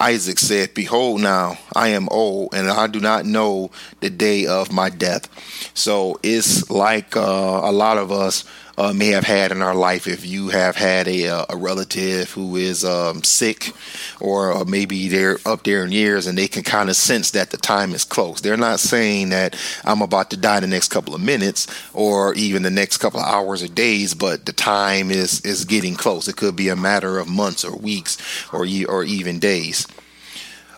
Isaac 0.00 0.38
said, 0.38 0.72
Behold, 0.72 1.20
now 1.20 1.58
I 1.76 1.88
am 1.88 2.08
old, 2.10 2.54
and 2.54 2.68
I 2.68 2.86
do 2.86 3.00
not 3.00 3.26
know 3.26 3.70
the 4.00 4.08
day 4.08 4.46
of 4.46 4.72
my 4.72 4.88
death. 4.88 5.28
So 5.74 6.18
it's 6.22 6.70
like 6.70 7.16
uh, 7.16 7.20
a 7.20 7.70
lot 7.70 7.98
of 7.98 8.10
us 8.10 8.44
uh, 8.80 8.94
may 8.94 9.08
have 9.08 9.24
had 9.24 9.52
in 9.52 9.60
our 9.60 9.74
life 9.74 10.06
if 10.06 10.24
you 10.24 10.48
have 10.48 10.74
had 10.74 11.06
a, 11.06 11.28
uh, 11.28 11.44
a 11.50 11.56
relative 11.56 12.30
who 12.30 12.56
is 12.56 12.82
um, 12.82 13.22
sick 13.22 13.74
or 14.20 14.54
uh, 14.54 14.64
maybe 14.64 15.06
they're 15.08 15.36
up 15.44 15.64
there 15.64 15.84
in 15.84 15.92
years 15.92 16.26
and 16.26 16.38
they 16.38 16.48
can 16.48 16.62
kind 16.62 16.88
of 16.88 16.96
sense 16.96 17.32
that 17.32 17.50
the 17.50 17.58
time 17.58 17.92
is 17.92 18.04
close. 18.04 18.40
They're 18.40 18.56
not 18.56 18.80
saying 18.80 19.28
that 19.30 19.54
I'm 19.84 20.00
about 20.00 20.30
to 20.30 20.38
die 20.38 20.60
the 20.60 20.66
next 20.66 20.88
couple 20.88 21.14
of 21.14 21.20
minutes 21.20 21.66
or 21.92 22.32
even 22.34 22.62
the 22.62 22.70
next 22.70 22.96
couple 22.96 23.20
of 23.20 23.26
hours 23.26 23.62
or 23.62 23.68
days, 23.68 24.14
but 24.14 24.46
the 24.46 24.54
time 24.54 25.10
is 25.10 25.42
is 25.42 25.66
getting 25.66 25.94
close. 25.94 26.26
It 26.26 26.36
could 26.36 26.56
be 26.56 26.70
a 26.70 26.76
matter 26.76 27.18
of 27.18 27.28
months 27.28 27.66
or 27.66 27.76
weeks 27.76 28.16
or 28.50 28.66
or 28.88 29.04
even 29.04 29.38
days. 29.40 29.86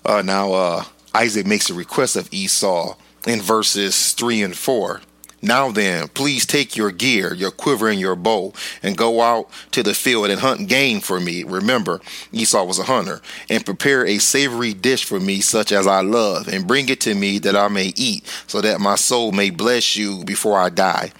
Uh, 0.04 0.22
now 0.22 0.52
uh, 0.52 0.84
Isaac 1.14 1.46
makes 1.46 1.70
a 1.70 1.74
request 1.74 2.16
of 2.16 2.28
Esau 2.32 2.96
in 3.28 3.40
verses 3.40 4.12
three 4.14 4.42
and 4.42 4.56
four. 4.56 5.02
Now 5.44 5.72
then, 5.72 6.06
please 6.06 6.46
take 6.46 6.76
your 6.76 6.92
gear, 6.92 7.34
your 7.34 7.50
quiver, 7.50 7.88
and 7.88 7.98
your 7.98 8.14
bow, 8.14 8.52
and 8.80 8.96
go 8.96 9.20
out 9.20 9.50
to 9.72 9.82
the 9.82 9.92
field 9.92 10.30
and 10.30 10.40
hunt 10.40 10.68
game 10.68 11.00
for 11.00 11.18
me. 11.18 11.42
Remember, 11.42 12.00
Esau 12.30 12.64
was 12.64 12.78
a 12.78 12.84
hunter, 12.84 13.20
and 13.50 13.66
prepare 13.66 14.06
a 14.06 14.18
savory 14.18 14.72
dish 14.72 15.04
for 15.04 15.18
me, 15.18 15.40
such 15.40 15.72
as 15.72 15.88
I 15.88 16.00
love, 16.00 16.46
and 16.46 16.68
bring 16.68 16.88
it 16.88 17.00
to 17.00 17.14
me 17.16 17.40
that 17.40 17.56
I 17.56 17.66
may 17.66 17.92
eat, 17.96 18.24
so 18.46 18.60
that 18.60 18.80
my 18.80 18.94
soul 18.94 19.32
may 19.32 19.50
bless 19.50 19.96
you 19.96 20.22
before 20.24 20.60
I 20.60 20.68
die. 20.68 21.10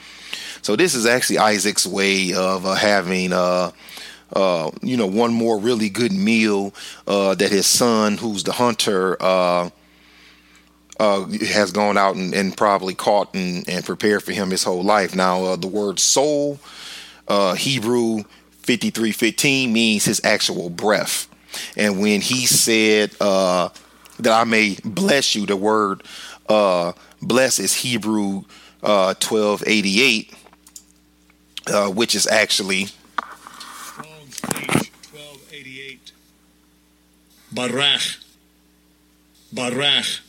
So 0.62 0.76
this 0.76 0.94
is 0.94 1.04
actually 1.04 1.38
Isaac's 1.38 1.84
way 1.84 2.32
of 2.32 2.64
uh, 2.64 2.74
having. 2.74 3.32
Uh, 3.32 3.72
uh, 4.34 4.70
you 4.80 4.96
know, 4.96 5.06
one 5.06 5.30
more 5.30 5.58
really 5.58 5.90
good 5.90 6.10
meal 6.10 6.72
uh, 7.06 7.34
that 7.34 7.50
his 7.50 7.66
son, 7.66 8.16
who's 8.16 8.44
the 8.44 8.52
hunter, 8.52 9.22
uh, 11.00 11.26
has 11.26 11.72
gone 11.72 11.96
out 11.96 12.16
and, 12.16 12.34
and 12.34 12.56
probably 12.56 12.94
caught 12.94 13.34
and, 13.34 13.68
and, 13.68 13.84
prepared 13.84 14.22
for 14.22 14.32
him 14.32 14.50
his 14.50 14.62
whole 14.62 14.82
life. 14.82 15.14
Now, 15.14 15.44
uh, 15.44 15.56
the 15.56 15.66
word 15.66 15.98
soul, 15.98 16.60
uh, 17.28 17.54
Hebrew 17.54 18.24
5315, 18.62 19.72
means 19.72 20.04
his 20.04 20.20
actual 20.24 20.70
breath. 20.70 21.28
And 21.76 22.00
when 22.00 22.20
he 22.20 22.46
said 22.46 23.14
uh, 23.20 23.70
that 24.22 24.32
I 24.32 24.44
may 24.44 24.76
bless 24.84 25.34
you. 25.34 25.46
The 25.46 25.56
word 25.56 26.02
uh, 26.48 26.92
bless 27.20 27.58
is 27.58 27.74
Hebrew 27.74 28.44
uh, 28.82 29.14
1288, 29.14 30.34
uh, 31.66 31.88
which 31.90 32.14
is 32.14 32.26
actually 32.26 32.86
Strong's 32.86 34.40
H 34.54 34.90
1288. 35.12 36.12
Barach. 37.54 38.24
Barach. 39.54 40.20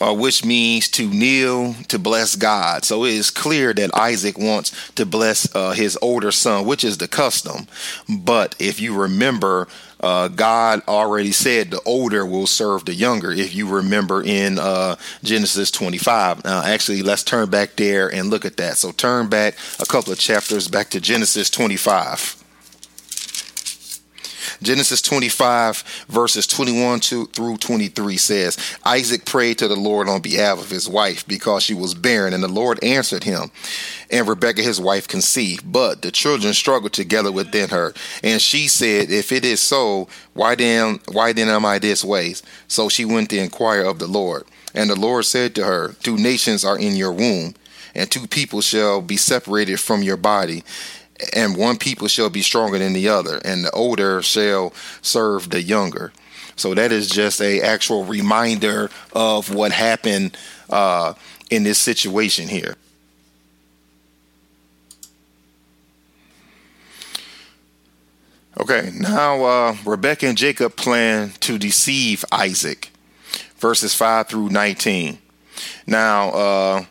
Uh, 0.00 0.14
which 0.14 0.44
means 0.44 0.88
to 0.88 1.08
kneel 1.08 1.74
to 1.88 1.98
bless 1.98 2.36
God. 2.36 2.84
So 2.84 3.04
it 3.04 3.14
is 3.14 3.30
clear 3.30 3.72
that 3.74 3.94
Isaac 3.94 4.38
wants 4.38 4.90
to 4.92 5.06
bless 5.06 5.54
uh, 5.54 5.72
his 5.72 5.98
older 6.02 6.32
son, 6.32 6.66
which 6.66 6.84
is 6.84 6.98
the 6.98 7.08
custom. 7.08 7.66
But 8.08 8.54
if 8.58 8.80
you 8.80 8.94
remember, 8.94 9.68
uh, 10.00 10.28
God 10.28 10.82
already 10.86 11.32
said 11.32 11.70
the 11.70 11.80
older 11.86 12.26
will 12.26 12.46
serve 12.46 12.84
the 12.84 12.94
younger. 12.94 13.32
If 13.32 13.54
you 13.54 13.68
remember 13.68 14.22
in 14.22 14.58
uh, 14.58 14.96
Genesis 15.22 15.70
25. 15.70 16.44
Now, 16.44 16.62
actually, 16.62 17.02
let's 17.02 17.22
turn 17.22 17.50
back 17.50 17.76
there 17.76 18.12
and 18.12 18.28
look 18.28 18.44
at 18.44 18.58
that. 18.58 18.76
So 18.76 18.92
turn 18.92 19.28
back 19.28 19.56
a 19.80 19.86
couple 19.86 20.12
of 20.12 20.18
chapters 20.18 20.68
back 20.68 20.90
to 20.90 21.00
Genesis 21.00 21.48
25. 21.50 22.45
Genesis 24.62 25.02
25, 25.02 26.06
verses 26.08 26.46
21 26.46 27.00
to, 27.00 27.26
through 27.26 27.58
23 27.58 28.16
says, 28.16 28.78
Isaac 28.84 29.24
prayed 29.24 29.58
to 29.58 29.68
the 29.68 29.76
Lord 29.76 30.08
on 30.08 30.20
behalf 30.20 30.58
of 30.58 30.70
his 30.70 30.88
wife 30.88 31.26
because 31.26 31.62
she 31.62 31.74
was 31.74 31.94
barren, 31.94 32.32
and 32.32 32.42
the 32.42 32.48
Lord 32.48 32.82
answered 32.82 33.24
him. 33.24 33.50
And 34.10 34.28
Rebekah, 34.28 34.62
his 34.62 34.80
wife, 34.80 35.08
conceived. 35.08 35.70
But 35.70 36.02
the 36.02 36.10
children 36.10 36.54
struggled 36.54 36.92
together 36.92 37.32
within 37.32 37.70
her. 37.70 37.92
And 38.22 38.40
she 38.40 38.68
said, 38.68 39.10
If 39.10 39.32
it 39.32 39.44
is 39.44 39.60
so, 39.60 40.08
why 40.34 40.54
then, 40.54 41.00
why 41.10 41.32
then 41.32 41.48
am 41.48 41.64
I 41.64 41.78
this 41.78 42.04
way? 42.04 42.34
So 42.68 42.88
she 42.88 43.04
went 43.04 43.30
to 43.30 43.38
inquire 43.38 43.82
of 43.82 43.98
the 43.98 44.06
Lord. 44.06 44.44
And 44.74 44.90
the 44.90 44.96
Lord 44.96 45.24
said 45.24 45.54
to 45.56 45.64
her, 45.64 45.94
Two 46.02 46.16
nations 46.16 46.64
are 46.64 46.78
in 46.78 46.96
your 46.96 47.12
womb, 47.12 47.54
and 47.94 48.10
two 48.10 48.26
people 48.26 48.60
shall 48.60 49.00
be 49.00 49.16
separated 49.16 49.80
from 49.80 50.02
your 50.02 50.18
body 50.18 50.62
and 51.32 51.56
one 51.56 51.78
people 51.78 52.08
shall 52.08 52.30
be 52.30 52.42
stronger 52.42 52.78
than 52.78 52.92
the 52.92 53.08
other, 53.08 53.40
and 53.44 53.64
the 53.64 53.70
older 53.70 54.22
shall 54.22 54.72
serve 55.02 55.50
the 55.50 55.62
younger. 55.62 56.12
So 56.56 56.74
that 56.74 56.92
is 56.92 57.08
just 57.08 57.40
a 57.40 57.60
actual 57.60 58.04
reminder 58.04 58.90
of 59.12 59.54
what 59.54 59.72
happened 59.72 60.36
uh, 60.70 61.14
in 61.50 61.62
this 61.62 61.78
situation 61.78 62.48
here. 62.48 62.76
Okay, 68.58 68.90
now 68.94 69.44
uh, 69.44 69.76
Rebecca 69.84 70.26
and 70.26 70.38
Jacob 70.38 70.76
plan 70.76 71.32
to 71.40 71.58
deceive 71.58 72.24
Isaac, 72.32 72.90
verses 73.58 73.94
5 73.94 74.28
through 74.28 74.48
19. 74.48 75.18
Now, 75.86 76.30
uh, 76.30 76.84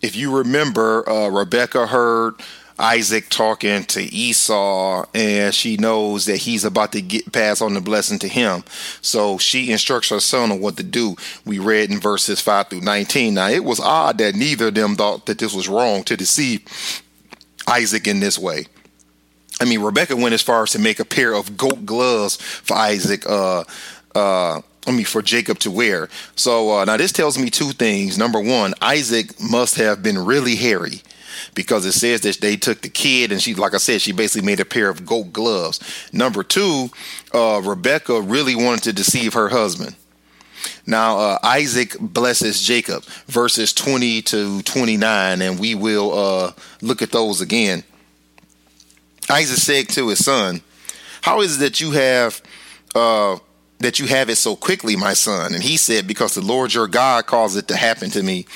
if 0.00 0.16
you 0.16 0.34
remember, 0.34 1.06
uh, 1.08 1.28
Rebecca 1.28 1.86
heard 1.86 2.36
Isaac 2.80 3.28
talking 3.28 3.84
to 3.84 4.02
Esau, 4.02 5.04
and 5.14 5.54
she 5.54 5.76
knows 5.76 6.24
that 6.24 6.38
he's 6.38 6.64
about 6.64 6.92
to 6.92 7.02
get 7.02 7.30
pass 7.30 7.60
on 7.60 7.74
the 7.74 7.80
blessing 7.80 8.18
to 8.20 8.28
him. 8.28 8.64
So 9.02 9.36
she 9.38 9.70
instructs 9.70 10.08
her 10.08 10.20
son 10.20 10.50
on 10.50 10.60
what 10.60 10.78
to 10.78 10.82
do. 10.82 11.16
We 11.44 11.58
read 11.58 11.90
in 11.90 12.00
verses 12.00 12.40
5 12.40 12.68
through 12.68 12.80
19. 12.80 13.34
Now, 13.34 13.48
it 13.48 13.64
was 13.64 13.80
odd 13.80 14.18
that 14.18 14.34
neither 14.34 14.68
of 14.68 14.74
them 14.74 14.96
thought 14.96 15.26
that 15.26 15.38
this 15.38 15.54
was 15.54 15.68
wrong 15.68 16.04
to 16.04 16.16
deceive 16.16 16.62
Isaac 17.68 18.06
in 18.06 18.20
this 18.20 18.38
way. 18.38 18.66
I 19.60 19.66
mean, 19.66 19.82
Rebecca 19.82 20.16
went 20.16 20.32
as 20.32 20.42
far 20.42 20.62
as 20.62 20.70
to 20.70 20.78
make 20.78 21.00
a 21.00 21.04
pair 21.04 21.34
of 21.34 21.58
goat 21.58 21.84
gloves 21.84 22.36
for 22.36 22.76
Isaac. 22.76 23.28
Uh, 23.28 23.64
uh, 24.14 24.62
I 24.86 24.92
mean, 24.92 25.04
for 25.04 25.20
Jacob 25.20 25.58
to 25.60 25.70
wear. 25.70 26.08
So 26.34 26.78
uh, 26.78 26.84
now 26.86 26.96
this 26.96 27.12
tells 27.12 27.38
me 27.38 27.50
two 27.50 27.72
things. 27.72 28.16
Number 28.16 28.40
one, 28.40 28.72
Isaac 28.80 29.38
must 29.38 29.76
have 29.76 30.02
been 30.02 30.18
really 30.18 30.56
hairy 30.56 31.02
because 31.54 31.84
it 31.86 31.92
says 31.92 32.22
that 32.22 32.40
they 32.40 32.56
took 32.56 32.82
the 32.82 32.88
kid 32.88 33.32
and 33.32 33.40
she, 33.40 33.54
like 33.54 33.74
I 33.74 33.78
said, 33.78 34.00
she 34.00 34.12
basically 34.12 34.46
made 34.46 34.60
a 34.60 34.64
pair 34.64 34.88
of 34.88 35.06
goat 35.06 35.32
gloves. 35.32 35.80
Number 36.12 36.42
two, 36.42 36.90
uh, 37.32 37.60
Rebecca 37.64 38.20
really 38.20 38.54
wanted 38.54 38.84
to 38.84 38.92
deceive 38.92 39.34
her 39.34 39.48
husband. 39.48 39.96
Now, 40.86 41.18
uh, 41.18 41.38
Isaac 41.42 41.96
blesses 41.98 42.62
Jacob, 42.62 43.04
verses 43.26 43.72
20 43.72 44.22
to 44.22 44.62
29, 44.62 45.42
and 45.42 45.58
we 45.58 45.74
will 45.74 46.12
uh, 46.12 46.52
look 46.82 47.02
at 47.02 47.12
those 47.12 47.40
again. 47.40 47.84
Isaac 49.28 49.58
said 49.58 49.88
to 49.94 50.08
his 50.08 50.24
son, 50.24 50.60
How 51.22 51.40
is 51.40 51.56
it 51.56 51.60
that 51.60 51.80
you 51.80 51.92
have 51.92 52.42
uh, 52.94 53.38
that 53.80 53.98
you 53.98 54.06
have 54.06 54.30
it 54.30 54.36
so 54.36 54.56
quickly, 54.56 54.96
my 54.96 55.14
son? 55.14 55.54
And 55.54 55.62
he 55.62 55.76
said, 55.76 56.06
Because 56.06 56.34
the 56.34 56.40
Lord 56.40 56.72
your 56.72 56.86
God 56.86 57.26
caused 57.26 57.58
it 57.58 57.68
to 57.68 57.76
happen 57.76 58.10
to 58.10 58.22
me. 58.22 58.46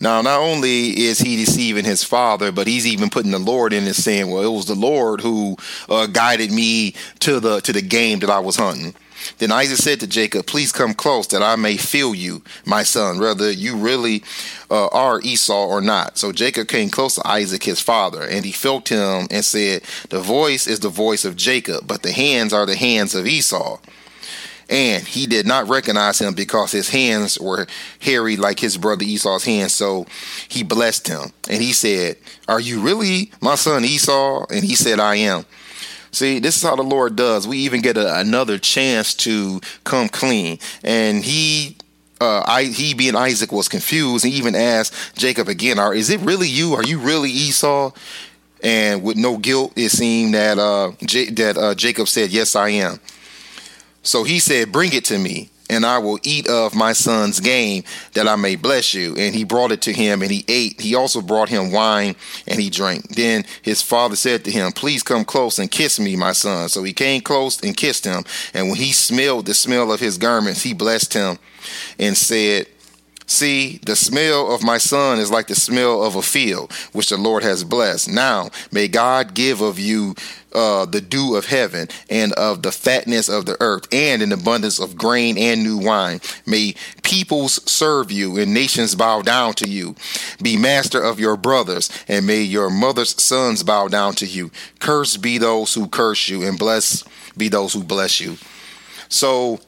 Now, 0.00 0.22
not 0.22 0.40
only 0.40 0.98
is 0.98 1.18
he 1.18 1.36
deceiving 1.36 1.84
his 1.84 2.02
father, 2.02 2.50
but 2.50 2.66
he's 2.66 2.86
even 2.86 3.10
putting 3.10 3.32
the 3.32 3.38
Lord 3.38 3.72
in 3.72 3.84
and 3.84 3.94
saying, 3.94 4.30
Well, 4.30 4.42
it 4.42 4.56
was 4.56 4.66
the 4.66 4.74
Lord 4.74 5.20
who 5.20 5.56
uh, 5.88 6.06
guided 6.06 6.50
me 6.50 6.94
to 7.20 7.40
the 7.40 7.60
to 7.60 7.72
the 7.72 7.82
game 7.82 8.20
that 8.20 8.30
I 8.30 8.38
was 8.38 8.56
hunting. 8.56 8.94
Then 9.38 9.52
Isaac 9.52 9.78
said 9.78 10.00
to 10.00 10.06
Jacob, 10.06 10.46
Please 10.46 10.72
come 10.72 10.94
close 10.94 11.26
that 11.28 11.42
I 11.42 11.56
may 11.56 11.76
feel 11.76 12.14
you, 12.14 12.42
my 12.64 12.82
son, 12.82 13.18
whether 13.18 13.50
you 13.50 13.76
really 13.76 14.22
uh, 14.70 14.86
are 14.88 15.20
Esau 15.20 15.66
or 15.66 15.80
not. 15.80 16.18
So 16.18 16.32
Jacob 16.32 16.68
came 16.68 16.90
close 16.90 17.16
to 17.16 17.26
Isaac, 17.26 17.64
his 17.64 17.80
father, 17.80 18.22
and 18.22 18.44
he 18.44 18.52
felt 18.52 18.88
him 18.88 19.26
and 19.30 19.44
said, 19.44 19.82
The 20.08 20.20
voice 20.20 20.66
is 20.66 20.80
the 20.80 20.88
voice 20.88 21.24
of 21.24 21.36
Jacob, 21.36 21.86
but 21.86 22.02
the 22.02 22.12
hands 22.12 22.52
are 22.52 22.66
the 22.66 22.76
hands 22.76 23.14
of 23.14 23.26
Esau. 23.26 23.78
And 24.70 25.04
he 25.04 25.26
did 25.26 25.46
not 25.46 25.68
recognize 25.68 26.20
him 26.20 26.32
because 26.32 26.70
his 26.70 26.88
hands 26.88 27.38
were 27.40 27.66
hairy 27.98 28.36
like 28.36 28.60
his 28.60 28.76
brother 28.78 29.02
Esau's 29.02 29.44
hands. 29.44 29.74
So 29.74 30.06
he 30.48 30.62
blessed 30.62 31.08
him. 31.08 31.32
And 31.50 31.60
he 31.60 31.72
said, 31.72 32.16
Are 32.46 32.60
you 32.60 32.80
really 32.80 33.32
my 33.40 33.56
son 33.56 33.84
Esau? 33.84 34.46
And 34.48 34.64
he 34.64 34.76
said, 34.76 35.00
I 35.00 35.16
am. 35.16 35.44
See, 36.12 36.38
this 36.38 36.56
is 36.56 36.62
how 36.62 36.76
the 36.76 36.82
Lord 36.82 37.16
does. 37.16 37.48
We 37.48 37.58
even 37.58 37.82
get 37.82 37.96
a, 37.96 38.18
another 38.20 38.58
chance 38.58 39.12
to 39.14 39.60
come 39.82 40.08
clean. 40.08 40.58
And 40.84 41.24
he 41.24 41.76
uh, 42.20 42.44
I, 42.46 42.64
he 42.64 42.92
being 42.94 43.16
Isaac 43.16 43.50
was 43.50 43.68
confused 43.68 44.24
and 44.24 44.34
even 44.34 44.54
asked 44.54 45.16
Jacob 45.16 45.48
again, 45.48 45.78
"Are 45.78 45.94
is 45.94 46.10
it 46.10 46.20
really 46.20 46.48
you? 46.48 46.74
Are 46.74 46.84
you 46.84 46.98
really 46.98 47.30
Esau?" 47.30 47.92
And 48.62 49.02
with 49.02 49.16
no 49.16 49.38
guilt, 49.38 49.72
it 49.74 49.88
seemed 49.88 50.34
that 50.34 50.58
uh, 50.58 50.92
J- 51.02 51.30
that 51.30 51.56
uh, 51.56 51.74
Jacob 51.74 52.08
said, 52.08 52.30
"Yes, 52.30 52.54
I 52.54 52.68
am." 52.70 53.00
So 54.02 54.24
he 54.24 54.38
said, 54.38 54.72
"Bring 54.72 54.92
it 54.92 55.04
to 55.06 55.18
me." 55.18 55.50
And 55.70 55.86
I 55.86 55.98
will 55.98 56.18
eat 56.24 56.48
of 56.48 56.74
my 56.74 56.92
son's 56.92 57.38
game 57.38 57.84
that 58.14 58.26
I 58.26 58.34
may 58.34 58.56
bless 58.56 58.92
you. 58.92 59.14
And 59.16 59.32
he 59.32 59.44
brought 59.44 59.70
it 59.70 59.82
to 59.82 59.92
him 59.92 60.20
and 60.20 60.28
he 60.28 60.44
ate. 60.48 60.80
He 60.80 60.96
also 60.96 61.22
brought 61.22 61.48
him 61.48 61.70
wine 61.70 62.16
and 62.48 62.60
he 62.60 62.70
drank. 62.70 63.14
Then 63.14 63.44
his 63.62 63.80
father 63.80 64.16
said 64.16 64.44
to 64.44 64.50
him, 64.50 64.72
Please 64.72 65.04
come 65.04 65.24
close 65.24 65.60
and 65.60 65.70
kiss 65.70 66.00
me, 66.00 66.16
my 66.16 66.32
son. 66.32 66.68
So 66.68 66.82
he 66.82 66.92
came 66.92 67.20
close 67.20 67.62
and 67.62 67.76
kissed 67.76 68.04
him. 68.04 68.24
And 68.52 68.66
when 68.66 68.78
he 68.78 68.90
smelled 68.90 69.46
the 69.46 69.54
smell 69.54 69.92
of 69.92 70.00
his 70.00 70.18
garments, 70.18 70.62
he 70.62 70.74
blessed 70.74 71.14
him 71.14 71.38
and 72.00 72.16
said, 72.16 72.66
See, 73.30 73.78
the 73.86 73.94
smell 73.94 74.52
of 74.52 74.64
my 74.64 74.78
son 74.78 75.20
is 75.20 75.30
like 75.30 75.46
the 75.46 75.54
smell 75.54 76.02
of 76.02 76.16
a 76.16 76.22
field, 76.22 76.72
which 76.92 77.10
the 77.10 77.16
Lord 77.16 77.44
has 77.44 77.62
blessed. 77.62 78.10
Now, 78.10 78.50
may 78.72 78.88
God 78.88 79.34
give 79.34 79.60
of 79.60 79.78
you 79.78 80.16
uh, 80.52 80.84
the 80.86 81.00
dew 81.00 81.36
of 81.36 81.46
heaven 81.46 81.88
and 82.08 82.32
of 82.34 82.62
the 82.62 82.72
fatness 82.72 83.28
of 83.28 83.46
the 83.46 83.56
earth 83.60 83.86
and 83.92 84.22
an 84.22 84.32
abundance 84.32 84.78
of 84.78 84.96
grain 84.96 85.38
and 85.38 85.62
new 85.62 85.78
wine. 85.78 86.20
May 86.46 86.74
peoples 87.02 87.60
serve 87.70 88.10
you 88.10 88.38
and 88.38 88.52
nations 88.52 88.94
bow 88.94 89.22
down 89.22 89.54
to 89.54 89.68
you. 89.68 89.94
Be 90.42 90.56
master 90.56 91.02
of 91.02 91.20
your 91.20 91.36
brothers 91.36 91.90
and 92.08 92.26
may 92.26 92.42
your 92.42 92.70
mother's 92.70 93.20
sons 93.22 93.62
bow 93.62 93.88
down 93.88 94.14
to 94.14 94.26
you. 94.26 94.50
Cursed 94.78 95.22
be 95.22 95.38
those 95.38 95.74
who 95.74 95.88
curse 95.88 96.28
you 96.28 96.42
and 96.42 96.58
blessed 96.58 97.08
be 97.36 97.48
those 97.48 97.72
who 97.72 97.82
bless 97.82 98.20
you. 98.20 98.36
So, 99.08 99.60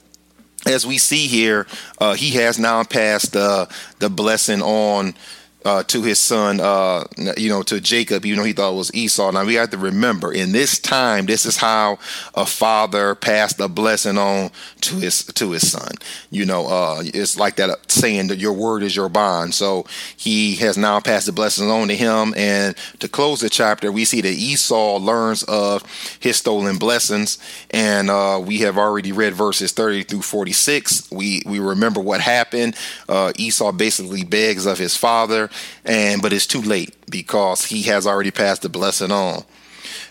as 0.67 0.87
we 0.87 0.99
see 0.99 1.27
here, 1.27 1.67
uh, 1.99 2.15
he 2.15 2.31
has 2.33 2.59
now 2.59 2.85
passed 2.85 3.33
the 3.33 3.69
the 3.99 4.09
blessing 4.09 4.63
on 4.63 5.15
uh, 5.65 5.83
to 5.85 6.03
his 6.03 6.19
son, 6.19 6.61
uh, 6.61 7.05
you 7.37 7.49
know, 7.49 7.63
to 7.63 7.81
Jacob, 7.81 8.25
even 8.25 8.39
though 8.39 8.45
he 8.45 8.53
thought 8.53 8.73
it 8.73 8.77
was 8.77 8.95
Esau. 8.95 9.31
Now 9.31 9.45
we 9.45 9.55
have 9.55 9.71
to 9.71 9.79
remember, 9.79 10.33
in 10.33 10.53
this 10.53 10.79
time, 10.79 11.27
this 11.27 11.47
is 11.47 11.57
how 11.57 11.99
a 12.35 12.47
father 12.47 13.15
passed 13.15 13.61
a 13.61 13.69
blessing 13.69 14.19
on 14.19 14.51
to 14.83 14.97
his 14.97 15.25
to 15.25 15.53
his 15.53 15.71
son. 15.71 15.93
You 16.31 16.47
know, 16.47 16.67
uh, 16.67 17.03
it's 17.05 17.39
like 17.39 17.57
that 17.57 17.91
saying 17.91 18.29
that 18.29 18.39
your 18.39 18.53
word 18.53 18.83
is 18.83 18.97
your 18.97 19.09
bond. 19.09 19.55
So 19.55 19.87
he 20.17 20.57
has 20.57 20.77
now 20.77 21.01
passed 21.01 21.27
the 21.27 21.33
blessing 21.33 21.71
on 21.71 21.89
to 21.89 21.97
him. 21.97 22.35
And 22.37 22.77
to 22.99 23.09
close 23.09 23.41
the 23.41 23.51
chapter, 23.51 23.93
we 23.93 24.05
see 24.05 24.21
that 24.21 24.29
Esau 24.29 24.97
learns 24.97 25.43
of 25.45 25.85
his 26.19 26.37
stolen 26.37 26.79
blessings, 26.79 27.39
and 27.71 28.11
uh, 28.11 28.41
we 28.45 28.59
have 28.59 28.79
already 28.79 29.13
read 29.13 29.35
verses 29.35 29.73
thirty 29.73 30.03
through 30.03 30.23
forty 30.23 30.53
six. 30.53 31.11
We 31.11 31.43
we 31.47 31.59
remember 31.59 32.01
what 32.01 32.21
happened. 32.21 32.77
Uh, 33.09 33.33
Esau 33.37 33.73
basically 33.73 34.25
begs 34.25 34.67
of 34.67 34.79
his 34.79 34.97
father 34.97 35.51
and 35.85 36.23
but 36.23 36.33
it's 36.33 36.47
too 36.47 36.63
late 36.63 36.95
because 37.11 37.65
he 37.65 37.83
has 37.83 38.07
already 38.07 38.31
passed 38.31 38.63
the 38.63 38.69
blessing 38.69 39.13
on. 39.13 39.45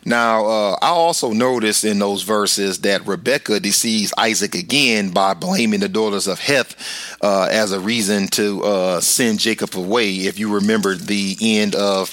Now, 0.04 0.46
uh, 0.46 0.76
I 0.82 0.90
also 0.90 1.32
noticed 1.32 1.86
in 1.86 2.00
those 2.00 2.24
verses 2.24 2.80
that 2.80 3.06
Rebecca 3.06 3.60
deceives 3.60 4.12
Isaac 4.18 4.56
again 4.56 5.12
by 5.12 5.36
blaming 5.36 5.82
the 5.82 5.90
daughters 5.90 6.28
of 6.28 6.40
Heth 6.40 6.76
uh, 7.22 7.48
as 7.52 7.72
a 7.72 7.80
reason 7.80 8.28
to 8.30 8.64
uh, 8.64 9.00
send 9.00 9.40
Jacob 9.40 9.76
away. 9.76 10.10
If 10.12 10.40
you 10.40 10.56
remember 10.56 10.96
the 10.96 11.38
end 11.40 11.76
of 11.76 12.12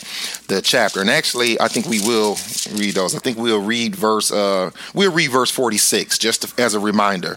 the 0.49 0.61
chapter, 0.61 1.01
and 1.01 1.09
actually, 1.09 1.59
I 1.59 1.69
think 1.69 1.87
we 1.87 2.01
will 2.01 2.37
read 2.75 2.95
those. 2.95 3.15
I 3.15 3.21
think 3.21 3.39
we'll 3.39 3.65
read 3.65 3.97
verse. 3.97 4.31
Uh, 4.31 4.71
we'll 4.93 5.13
read 5.13 5.31
verse 5.31 5.51
forty-six 5.51 6.19
just 6.19 6.61
as 6.61 6.75
a 6.75 6.81
reminder. 6.81 7.37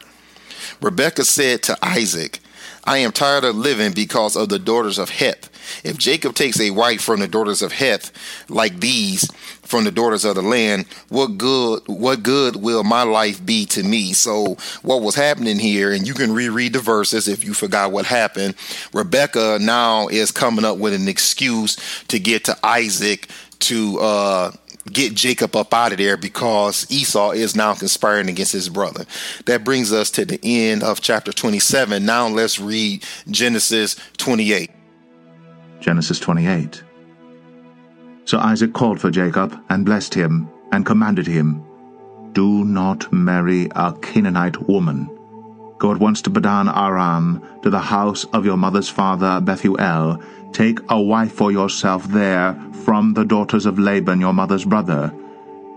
Rebecca 0.82 1.24
said 1.24 1.64
to 1.64 1.78
Isaac, 1.82 2.41
"I 2.84 3.00
am 3.00 3.12
tired 3.12 3.44
of 3.44 3.56
living 3.56 3.92
because 3.92 4.36
of 4.36 4.50
the 4.50 4.60
daughters 4.60 4.98
of 4.98 5.10
Heth." 5.10 5.50
If 5.84 5.98
Jacob 5.98 6.36
takes 6.36 6.60
a 6.60 6.72
wife 6.72 7.02
from 7.02 7.20
the 7.20 7.28
daughters 7.28 7.62
of 7.62 7.72
Heth, 7.72 8.12
like 8.50 8.80
these 8.80 9.30
from 9.62 9.84
the 9.84 9.92
daughters 9.92 10.26
of 10.26 10.36
the 10.36 10.42
land, 10.42 10.86
what 11.10 11.38
good 11.38 11.82
what 11.88 12.24
good 12.24 12.56
will 12.58 12.84
my 12.84 13.04
life 13.04 13.44
be 13.46 13.66
to 13.68 13.84
me? 13.84 14.14
So 14.14 14.58
what 14.82 15.02
was 15.02 15.16
happening 15.16 15.60
here, 15.60 15.92
and 15.92 16.08
you 16.08 16.14
can 16.14 16.34
reread 16.34 16.74
the 16.74 16.80
verses 16.80 17.28
if 17.28 17.44
you 17.44 17.54
forgot 17.54 17.92
what 17.92 18.06
happened. 18.06 18.56
Rebecca 18.94 19.60
now 19.62 20.08
is 20.08 20.32
coming 20.32 20.66
up 20.66 20.78
with 20.78 20.94
an 20.94 21.08
excuse 21.08 21.78
to 22.08 22.20
get 22.20 22.46
to 22.46 22.58
Isaac 22.64 23.30
to 23.60 24.00
uh 24.00 24.52
get 24.92 25.14
Jacob 25.14 25.56
up 25.56 25.74
out 25.74 25.92
of 25.92 25.98
there 25.98 26.18
because 26.18 26.90
Esau 26.92 27.32
is 27.32 27.56
now 27.56 27.74
conspiring 27.74 28.30
against 28.30 28.54
his 28.54 28.70
brother. 28.70 29.06
That 29.46 29.64
brings 29.64 29.92
us 29.94 30.10
to 30.12 30.26
the 30.26 30.40
end 30.44 30.84
of 30.84 31.02
chapter 31.02 31.32
27. 31.32 32.06
Now 32.06 32.28
let's 32.28 32.60
read 32.60 33.04
Genesis 33.30 33.96
28. 34.18 34.72
Genesis 35.80 36.20
28. 36.20 36.84
So 38.26 38.38
Isaac 38.38 38.74
called 38.74 39.02
for 39.02 39.12
Jacob 39.12 39.60
and 39.70 39.86
blessed 39.86 40.14
him 40.14 40.50
and 40.72 40.86
commanded 40.86 41.28
him, 41.28 41.64
Do 42.34 42.64
not 42.64 43.12
marry 43.12 43.68
a 43.76 43.94
Canaanite 43.94 44.70
woman. 44.70 45.10
Go 45.80 45.92
at 45.92 46.00
once 46.00 46.22
to 46.22 46.30
Padan 46.30 46.70
Aram, 46.70 47.42
to 47.64 47.70
the 47.72 47.80
house 47.80 48.24
of 48.34 48.46
your 48.46 48.58
mother's 48.58 48.88
father 48.88 49.42
Bethuel. 49.42 50.22
Take 50.52 50.80
a 50.90 51.02
wife 51.02 51.32
for 51.32 51.52
yourself 51.52 52.08
there 52.08 52.54
from 52.86 53.14
the 53.14 53.26
daughters 53.26 53.66
of 53.66 53.80
Laban 53.80 54.20
your 54.20 54.34
mother's 54.34 54.66
brother 54.66 55.14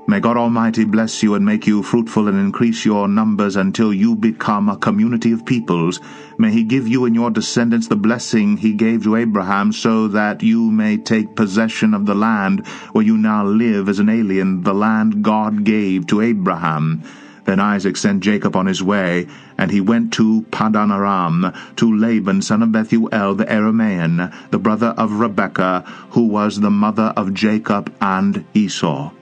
May 0.06 0.20
God 0.20 0.36
Almighty 0.36 0.84
bless 0.84 1.22
you 1.22 1.34
and 1.34 1.46
make 1.46 1.66
you 1.66 1.82
fruitful 1.82 2.28
and 2.28 2.38
increase 2.38 2.84
your 2.84 3.08
numbers 3.08 3.56
until 3.56 3.90
you 3.90 4.14
become 4.14 4.68
a 4.68 4.76
community 4.76 5.32
of 5.32 5.46
peoples. 5.46 5.98
May 6.36 6.50
He 6.50 6.62
give 6.62 6.86
you 6.86 7.06
and 7.06 7.14
your 7.14 7.30
descendants 7.30 7.88
the 7.88 7.96
blessing 7.96 8.58
He 8.58 8.74
gave 8.74 9.04
to 9.04 9.16
Abraham, 9.16 9.72
so 9.72 10.06
that 10.08 10.42
you 10.42 10.70
may 10.70 10.98
take 10.98 11.34
possession 11.34 11.94
of 11.94 12.04
the 12.04 12.14
land 12.14 12.66
where 12.92 13.04
you 13.04 13.16
now 13.16 13.46
live 13.46 13.88
as 13.88 13.98
an 13.98 14.10
alien, 14.10 14.62
the 14.62 14.74
land 14.74 15.22
God 15.22 15.64
gave 15.64 16.06
to 16.08 16.20
Abraham. 16.20 17.02
Then 17.44 17.60
Isaac 17.60 17.96
sent 17.96 18.22
Jacob 18.22 18.56
on 18.56 18.66
his 18.66 18.82
way, 18.82 19.26
and 19.58 19.70
he 19.70 19.80
went 19.80 20.12
to 20.14 20.42
Padan 20.50 20.90
Aram, 20.90 21.52
to 21.76 21.96
Laban 21.96 22.40
son 22.40 22.62
of 22.62 22.72
Bethuel 22.72 23.34
the 23.34 23.44
Aramean, 23.44 24.32
the 24.50 24.58
brother 24.58 24.94
of 24.96 25.12
Rebekah, 25.12 25.84
who 26.10 26.22
was 26.22 26.60
the 26.60 26.70
mother 26.70 27.12
of 27.16 27.34
Jacob 27.34 27.92
and 28.00 28.44
Esau. 28.54 29.12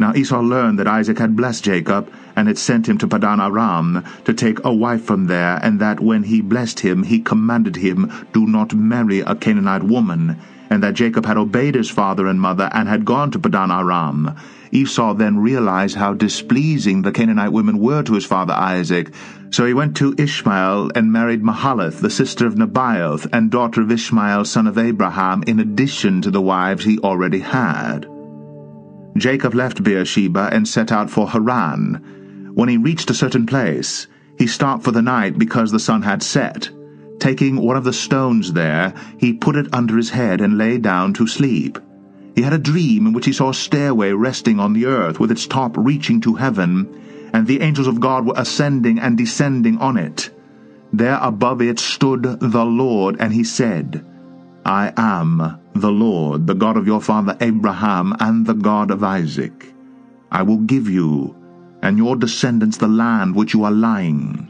Now 0.00 0.14
Esau 0.14 0.40
learned 0.40 0.78
that 0.78 0.88
Isaac 0.88 1.18
had 1.18 1.36
blessed 1.36 1.62
Jacob, 1.64 2.10
and 2.34 2.48
had 2.48 2.58
sent 2.58 2.88
him 2.88 2.98
to 2.98 3.06
Padan 3.06 3.38
Aram 3.38 4.02
to 4.24 4.32
take 4.32 4.64
a 4.64 4.72
wife 4.72 5.04
from 5.04 5.26
there, 5.26 5.60
and 5.62 5.78
that 5.78 6.00
when 6.00 6.24
he 6.24 6.40
blessed 6.40 6.80
him, 6.80 7.02
he 7.02 7.20
commanded 7.20 7.76
him, 7.76 8.10
Do 8.32 8.46
not 8.46 8.74
marry 8.74 9.20
a 9.20 9.34
Canaanite 9.34 9.82
woman, 9.82 10.38
and 10.70 10.82
that 10.82 10.94
Jacob 10.94 11.26
had 11.26 11.36
obeyed 11.36 11.74
his 11.74 11.90
father 11.90 12.26
and 12.26 12.40
mother, 12.40 12.70
and 12.72 12.88
had 12.88 13.04
gone 13.04 13.30
to 13.30 13.38
Padan 13.38 13.70
Aram. 13.70 14.34
Esau 14.72 15.14
then 15.14 15.38
realized 15.38 15.96
how 15.96 16.14
displeasing 16.14 17.02
the 17.02 17.12
Canaanite 17.12 17.52
women 17.52 17.78
were 17.78 18.02
to 18.02 18.14
his 18.14 18.24
father 18.24 18.54
Isaac, 18.54 19.12
so 19.50 19.66
he 19.66 19.74
went 19.74 19.96
to 19.96 20.14
Ishmael 20.16 20.92
and 20.94 21.12
married 21.12 21.42
Mahalath, 21.42 22.00
the 22.00 22.10
sister 22.10 22.46
of 22.46 22.54
Nebaioth, 22.54 23.26
and 23.32 23.50
daughter 23.50 23.80
of 23.80 23.90
Ishmael 23.90 24.44
son 24.44 24.66
of 24.66 24.78
Abraham, 24.78 25.42
in 25.46 25.58
addition 25.58 26.22
to 26.22 26.30
the 26.30 26.40
wives 26.40 26.84
he 26.84 26.98
already 27.00 27.40
had. 27.40 28.06
Jacob 29.16 29.54
left 29.54 29.82
Beersheba 29.82 30.50
and 30.52 30.68
set 30.68 30.92
out 30.92 31.10
for 31.10 31.28
Haran. 31.28 32.52
When 32.54 32.68
he 32.68 32.76
reached 32.76 33.10
a 33.10 33.14
certain 33.14 33.46
place, 33.46 34.06
he 34.38 34.46
stopped 34.46 34.84
for 34.84 34.92
the 34.92 35.02
night 35.02 35.36
because 35.36 35.72
the 35.72 35.80
sun 35.80 36.02
had 36.02 36.22
set. 36.22 36.70
Taking 37.18 37.56
one 37.56 37.76
of 37.76 37.84
the 37.84 37.92
stones 37.92 38.52
there, 38.52 38.94
he 39.18 39.32
put 39.32 39.56
it 39.56 39.74
under 39.74 39.96
his 39.96 40.10
head 40.10 40.40
and 40.40 40.56
lay 40.56 40.78
down 40.78 41.12
to 41.14 41.26
sleep. 41.26 41.78
He 42.34 42.42
had 42.42 42.52
a 42.52 42.58
dream 42.58 43.06
in 43.06 43.12
which 43.12 43.26
he 43.26 43.32
saw 43.32 43.50
a 43.50 43.54
stairway 43.54 44.12
resting 44.12 44.60
on 44.60 44.72
the 44.72 44.86
earth 44.86 45.20
with 45.20 45.30
its 45.30 45.46
top 45.46 45.76
reaching 45.76 46.20
to 46.22 46.34
heaven, 46.34 46.88
and 47.32 47.46
the 47.46 47.60
angels 47.60 47.86
of 47.86 48.00
God 48.00 48.26
were 48.26 48.34
ascending 48.36 48.98
and 48.98 49.16
descending 49.16 49.78
on 49.78 49.96
it. 49.96 50.30
There 50.92 51.18
above 51.20 51.62
it 51.62 51.78
stood 51.78 52.22
the 52.22 52.64
Lord, 52.64 53.16
and 53.20 53.32
he 53.32 53.44
said, 53.44 54.04
I 54.64 54.92
am 54.96 55.58
the 55.74 55.90
Lord, 55.90 56.46
the 56.46 56.54
God 56.54 56.76
of 56.76 56.86
your 56.86 57.00
father 57.00 57.36
Abraham, 57.40 58.14
and 58.18 58.46
the 58.46 58.54
God 58.54 58.90
of 58.90 59.04
Isaac. 59.04 59.72
I 60.30 60.42
will 60.42 60.58
give 60.58 60.88
you 60.88 61.36
and 61.82 61.96
your 61.96 62.16
descendants 62.16 62.76
the 62.76 62.88
land 62.88 63.34
which 63.34 63.54
you 63.54 63.64
are 63.64 63.70
lying. 63.70 64.49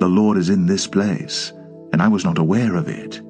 the 0.00 0.08
Lord 0.08 0.38
is 0.38 0.48
in 0.48 0.64
this 0.64 0.86
place, 0.86 1.52
and 1.92 2.00
I 2.00 2.08
was 2.08 2.24
not 2.24 2.38
aware 2.38 2.74
of 2.74 2.88
it. 2.88 3.20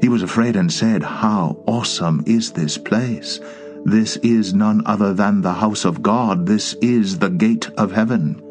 He 0.00 0.08
was 0.08 0.22
afraid 0.22 0.56
and 0.56 0.72
said, 0.72 1.02
How 1.02 1.62
awesome 1.66 2.24
is 2.26 2.52
this 2.52 2.78
place! 2.78 3.38
This 3.84 4.16
is 4.16 4.54
none 4.54 4.82
other 4.86 5.12
than 5.12 5.42
the 5.42 5.52
house 5.52 5.84
of 5.84 6.02
God. 6.02 6.46
This 6.46 6.74
is 6.80 7.18
the 7.18 7.28
gate 7.28 7.68
of 7.76 7.92
heaven. 7.92 8.42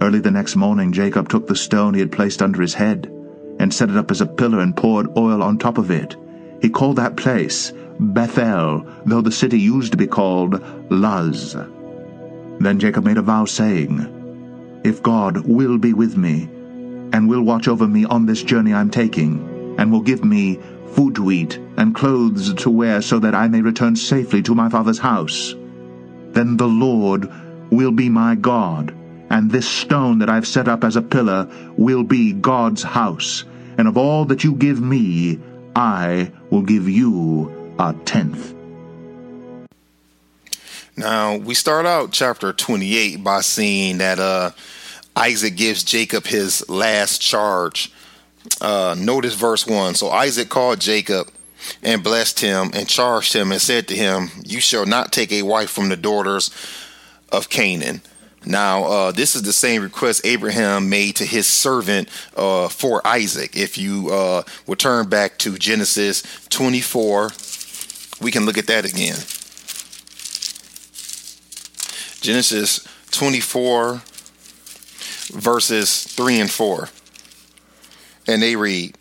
Early 0.00 0.20
the 0.20 0.30
next 0.30 0.56
morning, 0.56 0.92
Jacob 0.92 1.28
took 1.28 1.46
the 1.46 1.56
stone 1.56 1.92
he 1.92 2.00
had 2.00 2.12
placed 2.12 2.40
under 2.40 2.62
his 2.62 2.74
head 2.74 3.12
and 3.58 3.74
set 3.74 3.90
it 3.90 3.96
up 3.96 4.10
as 4.10 4.20
a 4.20 4.26
pillar 4.26 4.60
and 4.60 4.76
poured 4.76 5.16
oil 5.18 5.42
on 5.42 5.58
top 5.58 5.78
of 5.78 5.90
it. 5.90 6.16
He 6.62 6.70
called 6.70 6.96
that 6.96 7.16
place 7.16 7.72
Bethel, 7.98 8.86
though 9.04 9.20
the 9.20 9.32
city 9.32 9.58
used 9.58 9.90
to 9.90 9.98
be 9.98 10.06
called 10.06 10.62
Luz. 10.90 11.54
Then 12.60 12.78
Jacob 12.78 13.04
made 13.04 13.18
a 13.18 13.22
vow, 13.22 13.44
saying, 13.44 14.80
If 14.84 15.02
God 15.02 15.38
will 15.46 15.78
be 15.78 15.92
with 15.92 16.16
me, 16.16 16.48
and 17.12 17.28
will 17.28 17.42
watch 17.42 17.68
over 17.68 17.86
me 17.86 18.04
on 18.04 18.26
this 18.26 18.42
journey 18.42 18.72
I'm 18.72 18.90
taking, 18.90 19.76
and 19.78 19.92
will 19.92 20.00
give 20.00 20.24
me 20.24 20.58
food 20.92 21.14
to 21.16 21.30
eat, 21.30 21.58
and 21.76 21.94
clothes 21.94 22.52
to 22.54 22.70
wear, 22.70 23.02
so 23.02 23.18
that 23.18 23.34
I 23.34 23.48
may 23.48 23.60
return 23.60 23.96
safely 23.96 24.42
to 24.42 24.54
my 24.54 24.68
father's 24.68 24.98
house. 24.98 25.54
Then 26.32 26.56
the 26.56 26.68
Lord 26.68 27.30
will 27.70 27.92
be 27.92 28.08
my 28.08 28.34
God, 28.34 28.94
and 29.30 29.50
this 29.50 29.68
stone 29.68 30.18
that 30.18 30.28
I've 30.28 30.46
set 30.46 30.68
up 30.68 30.84
as 30.84 30.96
a 30.96 31.02
pillar 31.02 31.48
will 31.76 32.02
be 32.02 32.32
God's 32.32 32.82
house, 32.82 33.44
and 33.78 33.88
of 33.88 33.96
all 33.96 34.24
that 34.26 34.44
you 34.44 34.54
give 34.54 34.80
me, 34.80 35.38
I 35.74 36.30
will 36.50 36.62
give 36.62 36.88
you 36.88 37.74
a 37.78 37.94
tenth. 38.04 38.54
Now, 40.96 41.36
we 41.36 41.54
start 41.54 41.86
out 41.86 42.12
chapter 42.12 42.52
28 42.52 43.24
by 43.24 43.40
seeing 43.40 43.98
that 43.98 44.18
uh, 44.18 44.50
Isaac 45.14 45.56
gives 45.56 45.84
Jacob 45.84 46.26
his 46.26 46.68
last 46.68 47.20
charge 47.20 47.92
uh, 48.60 48.94
notice 48.98 49.34
verse 49.34 49.66
1. 49.66 49.94
So 49.94 50.10
Isaac 50.10 50.48
called 50.48 50.80
Jacob 50.80 51.28
and 51.82 52.02
blessed 52.02 52.40
him 52.40 52.70
and 52.74 52.88
charged 52.88 53.34
him 53.34 53.52
and 53.52 53.60
said 53.60 53.88
to 53.88 53.96
him, 53.96 54.30
You 54.44 54.60
shall 54.60 54.86
not 54.86 55.12
take 55.12 55.32
a 55.32 55.42
wife 55.42 55.70
from 55.70 55.88
the 55.88 55.96
daughters 55.96 56.50
of 57.30 57.48
Canaan. 57.48 58.02
Now, 58.44 58.84
uh, 58.84 59.12
this 59.12 59.36
is 59.36 59.42
the 59.42 59.52
same 59.52 59.82
request 59.82 60.26
Abraham 60.26 60.88
made 60.88 61.16
to 61.16 61.24
his 61.24 61.46
servant 61.46 62.08
uh, 62.36 62.68
for 62.68 63.06
Isaac. 63.06 63.56
If 63.56 63.78
you 63.78 64.10
uh, 64.10 64.42
will 64.66 64.74
turn 64.74 65.08
back 65.08 65.38
to 65.38 65.56
Genesis 65.56 66.24
24, 66.48 67.30
we 68.20 68.32
can 68.32 68.44
look 68.44 68.58
at 68.58 68.66
that 68.66 68.84
again. 68.84 69.16
Genesis 72.20 72.86
24, 73.12 74.02
verses 75.32 76.04
3 76.04 76.40
and 76.40 76.50
4 76.50 76.88
and 78.26 78.42
they 78.42 78.56
read, 78.56 78.96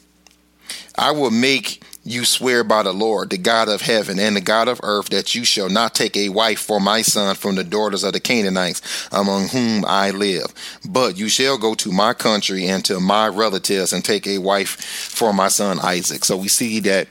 I 0.98 1.12
will 1.12 1.32
make 1.32 1.84
you 2.04 2.26
swear 2.26 2.64
by 2.64 2.82
the 2.82 2.94
Lord, 2.94 3.30
the 3.30 3.38
God 3.38 3.70
of 3.70 3.82
heaven 3.82 4.20
and 4.20 4.36
the 4.36 4.42
God 4.42 4.68
of 4.68 4.80
earth, 4.82 5.10
that 5.10 5.36
you 5.36 5.46
shall 5.46 5.70
not 5.70 5.94
take 5.94 6.18
a 6.18 6.30
wife 6.30 6.60
for 6.60 6.80
my 6.80 7.04
son 7.04 7.36
from 7.36 7.56
the 7.56 7.64
daughters 7.64 8.04
of 8.04 8.14
the 8.14 8.20
Canaanites 8.20 9.08
among 9.12 9.50
whom 9.50 9.86
I 9.86 10.10
live. 10.10 10.48
But 10.90 11.18
you 11.18 11.30
shall 11.30 11.60
go 11.60 11.76
to 11.76 11.92
my 11.92 12.14
country 12.14 12.66
and 12.66 12.84
to 12.86 13.00
my 13.00 13.28
relatives 13.28 13.94
and 13.94 14.04
take 14.04 14.26
a 14.26 14.40
wife 14.40 14.70
for 14.70 15.32
my 15.32 15.48
son 15.48 15.80
Isaac. 15.80 16.26
So 16.26 16.38
we 16.38 16.48
see 16.48 16.80
that 16.82 17.08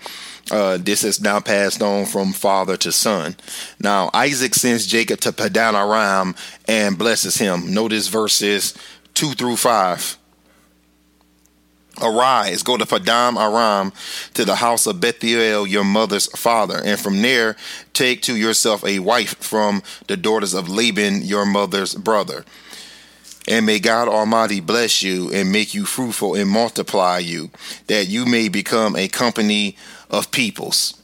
uh, 0.51 0.79
this 0.79 1.05
is 1.05 1.21
now 1.21 1.39
passed 1.39 1.81
on 1.81 2.07
from 2.07 2.33
father 2.33 2.77
to 2.79 2.91
son. 2.91 3.37
Now 3.79 4.11
Isaac 4.13 4.57
sends 4.57 4.87
Jacob 4.87 5.21
to 5.21 5.33
Padan 5.33 5.77
Aram 5.77 6.35
and 6.67 6.99
blesses 6.99 7.37
him. 7.37 7.73
Notice 7.73 8.09
verses 8.09 8.75
two 9.15 9.33
through 9.33 9.57
five. 9.57 10.17
Arise, 12.03 12.63
go 12.63 12.77
to 12.77 12.87
Padan 12.87 13.37
Aram 13.37 13.93
to 14.35 14.45
the 14.45 14.55
house 14.55 14.87
of 14.87 15.01
Bethuel, 15.01 15.67
your 15.67 15.85
mother's 15.85 16.27
father, 16.29 16.81
and 16.83 16.99
from 16.99 17.21
there 17.21 17.57
take 17.93 18.23
to 18.23 18.37
yourself 18.37 18.85
a 18.85 19.01
wife 19.01 19.37
from 19.37 19.83
the 20.07 20.17
daughters 20.17 20.55
of 20.55 20.69
Laban, 20.69 21.23
your 21.23 21.45
mother's 21.45 21.95
brother. 21.95 22.45
And 23.49 23.67
may 23.67 23.81
God 23.81 24.09
Almighty 24.09 24.61
bless 24.61 25.03
you 25.03 25.33
and 25.33 25.51
make 25.53 25.75
you 25.75 25.85
fruitful 25.85 26.35
and 26.35 26.49
multiply 26.49 27.19
you, 27.19 27.51
that 27.89 28.07
you 28.07 28.25
may 28.25 28.49
become 28.49 28.97
a 28.97 29.09
company 29.09 29.77
of 30.09 30.31
peoples. 30.31 31.00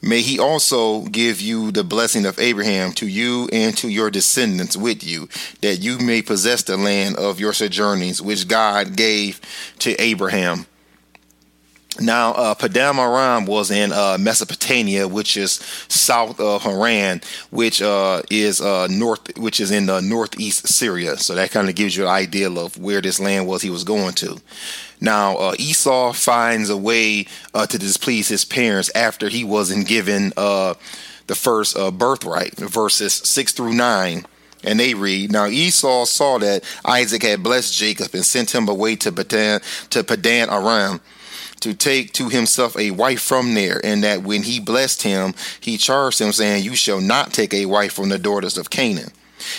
May 0.00 0.20
he 0.20 0.38
also 0.38 1.02
give 1.02 1.40
you 1.40 1.72
the 1.72 1.84
blessing 1.84 2.24
of 2.24 2.38
Abraham 2.38 2.92
to 2.92 3.06
you 3.06 3.48
and 3.52 3.76
to 3.78 3.88
your 3.88 4.10
descendants 4.10 4.76
with 4.76 5.02
you, 5.04 5.28
that 5.60 5.76
you 5.76 5.98
may 5.98 6.22
possess 6.22 6.62
the 6.62 6.76
land 6.76 7.16
of 7.16 7.40
your 7.40 7.52
sojournings, 7.52 8.22
which 8.22 8.48
God 8.48 8.96
gave 8.96 9.40
to 9.80 10.00
Abraham. 10.00 10.66
Now, 12.00 12.32
uh, 12.32 12.54
Padan 12.54 12.98
Aram 12.98 13.44
was 13.44 13.70
in 13.72 13.92
uh, 13.92 14.18
Mesopotamia, 14.20 15.08
which 15.08 15.36
is 15.36 15.54
south 15.88 16.38
of 16.38 16.62
Haran, 16.62 17.20
which 17.50 17.82
uh, 17.82 18.22
is 18.30 18.60
uh, 18.60 18.86
north, 18.88 19.36
which 19.36 19.58
is 19.58 19.72
in 19.72 19.86
the 19.86 20.00
northeast 20.00 20.68
Syria. 20.68 21.16
So 21.16 21.34
that 21.34 21.50
kind 21.50 21.68
of 21.68 21.74
gives 21.74 21.96
you 21.96 22.04
an 22.04 22.10
idea 22.10 22.50
of 22.50 22.78
where 22.78 23.00
this 23.00 23.18
land 23.18 23.48
was 23.48 23.62
he 23.62 23.70
was 23.70 23.82
going 23.82 24.14
to. 24.14 24.40
Now, 25.00 25.36
uh, 25.36 25.54
Esau 25.58 26.12
finds 26.12 26.70
a 26.70 26.76
way 26.76 27.26
uh, 27.52 27.66
to 27.66 27.78
displease 27.78 28.28
his 28.28 28.44
parents 28.44 28.90
after 28.94 29.28
he 29.28 29.42
wasn't 29.42 29.88
given 29.88 30.30
the 30.36 31.34
first 31.34 31.76
birthright, 31.98 32.56
verses 32.56 33.12
6 33.12 33.52
through 33.52 33.74
9. 33.74 34.24
And 34.64 34.80
they 34.80 34.94
read, 34.94 35.30
Now 35.30 35.46
Esau 35.46 36.04
saw 36.04 36.38
that 36.38 36.64
Isaac 36.84 37.22
had 37.22 37.44
blessed 37.44 37.78
Jacob 37.78 38.12
and 38.12 38.24
sent 38.24 38.52
him 38.54 38.68
away 38.68 38.96
to 38.96 39.12
Padan, 39.12 39.60
to 39.90 40.02
Padan 40.02 40.50
Aram 40.50 41.00
to 41.60 41.74
take 41.74 42.12
to 42.14 42.28
himself 42.28 42.76
a 42.76 42.90
wife 42.90 43.20
from 43.20 43.54
there, 43.54 43.80
and 43.84 44.04
that 44.04 44.22
when 44.22 44.42
he 44.42 44.60
blessed 44.60 45.02
him, 45.02 45.34
he 45.60 45.76
charged 45.76 46.20
him, 46.20 46.32
saying, 46.32 46.64
You 46.64 46.74
shall 46.74 47.00
not 47.00 47.32
take 47.32 47.52
a 47.54 47.66
wife 47.66 47.92
from 47.92 48.08
the 48.08 48.18
daughters 48.18 48.56
of 48.56 48.70
Canaan 48.70 49.10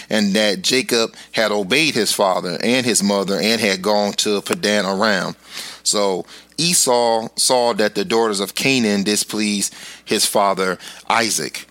and 0.10 0.34
that 0.34 0.62
Jacob 0.62 1.16
had 1.32 1.52
obeyed 1.52 1.94
his 1.94 2.12
father 2.12 2.58
and 2.62 2.86
his 2.86 3.02
mother 3.04 3.40
and 3.40 3.62
had 3.62 3.82
gone 3.82 4.14
to 4.14 4.42
Padan 4.42 4.86
Aram. 4.86 5.36
So 5.84 6.26
Esau 6.58 7.30
saw 7.36 7.74
that 7.74 7.96
the 7.96 8.06
daughters 8.06 8.40
of 8.40 8.56
Canaan 8.56 9.04
displeased 9.04 9.74
his 10.06 10.26
father 10.26 10.78
Isaac. 11.10 11.68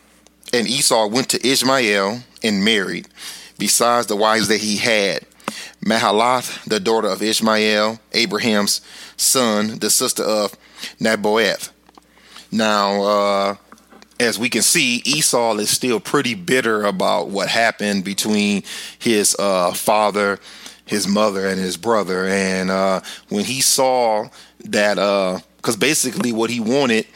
And 0.53 0.67
Esau 0.67 1.09
went 1.09 1.29
to 1.31 1.47
Ishmael 1.47 2.23
and 2.43 2.64
married, 2.64 3.07
besides 3.59 4.07
the 4.07 4.17
wives 4.17 4.49
that 4.49 4.61
he 4.61 4.79
had. 4.79 5.21
Mahalath, 5.85 6.64
the 6.64 6.81
daughter 6.81 7.09
of 7.09 7.23
Ishmael, 7.23 8.01
Abraham's 8.12 8.81
son, 9.16 9.79
the 9.79 9.90
sister 9.90 10.23
of 10.23 10.55
Nebaioth. 11.01 11.71
Now, 12.51 13.03
uh, 13.03 13.57
as 14.21 14.38
we 14.38 14.49
can 14.49 14.62
see, 14.62 15.03
Esau 15.05 15.57
is 15.57 15.71
still 15.71 16.01
pretty 16.01 16.35
bitter 16.35 16.85
about 16.85 17.29
what 17.29 17.49
happened 17.49 18.05
between 18.05 18.62
his 18.99 19.37
uh, 19.38 19.73
father, 19.73 20.40
his 20.85 21.07
mother, 21.07 21.47
and 21.47 21.61
his 21.61 21.77
brother. 21.77 22.27
And 22.27 22.71
uh, 22.71 23.01
when 23.29 23.44
he 23.44 23.61
saw 23.61 24.29
that, 24.64 24.94
because 25.57 25.77
uh, 25.77 25.79
basically 25.79 26.33
what 26.33 26.51
he 26.51 26.61
wanted 26.61 27.07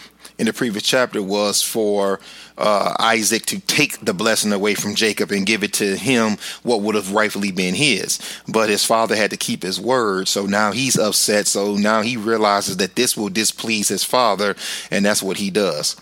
in 0.42 0.46
the 0.46 0.52
previous 0.52 0.83
chapter 0.83 1.22
was 1.22 1.62
for 1.62 2.18
uh, 2.59 2.96
Isaac 2.98 3.46
to 3.46 3.61
take 3.61 4.05
the 4.05 4.12
blessing 4.12 4.52
away 4.52 4.74
from 4.74 4.96
Jacob 4.96 5.31
and 5.31 5.46
give 5.46 5.62
it 5.62 5.72
to 5.74 5.96
him, 5.96 6.37
what 6.64 6.81
would 6.81 6.96
have 6.96 7.12
rightfully 7.12 7.52
been 7.52 7.76
his. 7.76 8.18
But 8.48 8.68
his 8.68 8.85
father 8.85 9.14
had 9.14 9.31
to 9.31 9.37
keep 9.37 9.62
his 9.62 9.81
word, 9.81 10.26
so 10.26 10.44
now 10.44 10.72
he's 10.72 10.98
upset. 10.98 11.46
So 11.46 11.76
now 11.76 12.02
he 12.02 12.16
realizes 12.16 12.78
that 12.78 12.96
this 12.96 13.16
will 13.16 13.28
displease 13.28 13.87
his 13.87 14.02
father, 14.02 14.57
and 14.90 15.05
that's 15.05 15.22
what 15.22 15.37
he 15.37 15.48
does. 15.48 15.94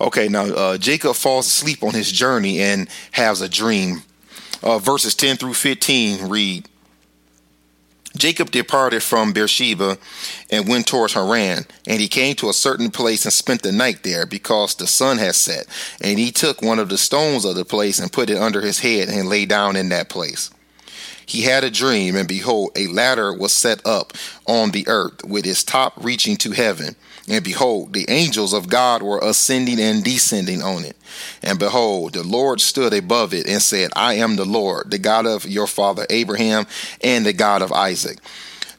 Okay, 0.00 0.26
now 0.26 0.46
uh, 0.46 0.76
Jacob 0.76 1.14
falls 1.14 1.46
asleep 1.46 1.84
on 1.84 1.94
his 1.94 2.10
journey 2.10 2.58
and 2.58 2.88
has 3.12 3.40
a 3.40 3.48
dream. 3.48 4.02
Uh, 4.64 4.80
verses 4.80 5.14
10 5.14 5.36
through 5.36 5.54
15 5.54 6.28
read 6.28 6.68
Jacob 8.16 8.50
departed 8.50 9.02
from 9.02 9.32
Beersheba 9.32 9.96
and 10.50 10.68
went 10.68 10.86
towards 10.86 11.14
Haran, 11.14 11.64
and 11.86 12.00
he 12.00 12.08
came 12.08 12.34
to 12.36 12.48
a 12.48 12.54
certain 12.54 12.90
place 12.90 13.24
and 13.24 13.32
spent 13.32 13.62
the 13.62 13.72
night 13.72 14.02
there 14.02 14.26
because 14.26 14.74
the 14.74 14.86
sun 14.86 15.18
had 15.18 15.36
set. 15.36 15.66
And 16.00 16.18
he 16.18 16.32
took 16.32 16.60
one 16.60 16.78
of 16.78 16.88
the 16.88 16.98
stones 16.98 17.44
of 17.44 17.54
the 17.54 17.64
place 17.64 17.98
and 17.98 18.12
put 18.12 18.30
it 18.30 18.38
under 18.38 18.60
his 18.60 18.80
head 18.80 19.08
and 19.08 19.28
lay 19.28 19.46
down 19.46 19.76
in 19.76 19.90
that 19.90 20.08
place. 20.08 20.50
He 21.24 21.42
had 21.42 21.62
a 21.62 21.70
dream, 21.70 22.16
and 22.16 22.26
behold, 22.26 22.72
a 22.74 22.88
ladder 22.88 23.32
was 23.32 23.52
set 23.52 23.86
up 23.86 24.14
on 24.46 24.72
the 24.72 24.88
earth 24.88 25.24
with 25.24 25.46
its 25.46 25.62
top 25.62 25.92
reaching 25.96 26.36
to 26.38 26.50
heaven 26.50 26.96
and 27.30 27.44
behold, 27.44 27.92
the 27.92 28.10
angels 28.10 28.52
of 28.52 28.68
God 28.68 29.02
were 29.02 29.20
ascending 29.22 29.80
and 29.80 30.02
descending 30.02 30.62
on 30.62 30.84
it. 30.84 30.96
And 31.42 31.60
behold, 31.60 32.14
the 32.14 32.24
Lord 32.24 32.60
stood 32.60 32.92
above 32.92 33.32
it 33.32 33.46
and 33.46 33.62
said, 33.62 33.90
I 33.94 34.14
am 34.14 34.34
the 34.34 34.44
Lord, 34.44 34.90
the 34.90 34.98
God 34.98 35.26
of 35.26 35.46
your 35.46 35.68
father 35.68 36.06
Abraham 36.10 36.66
and 37.02 37.24
the 37.24 37.32
God 37.32 37.62
of 37.62 37.70
Isaac. 37.72 38.18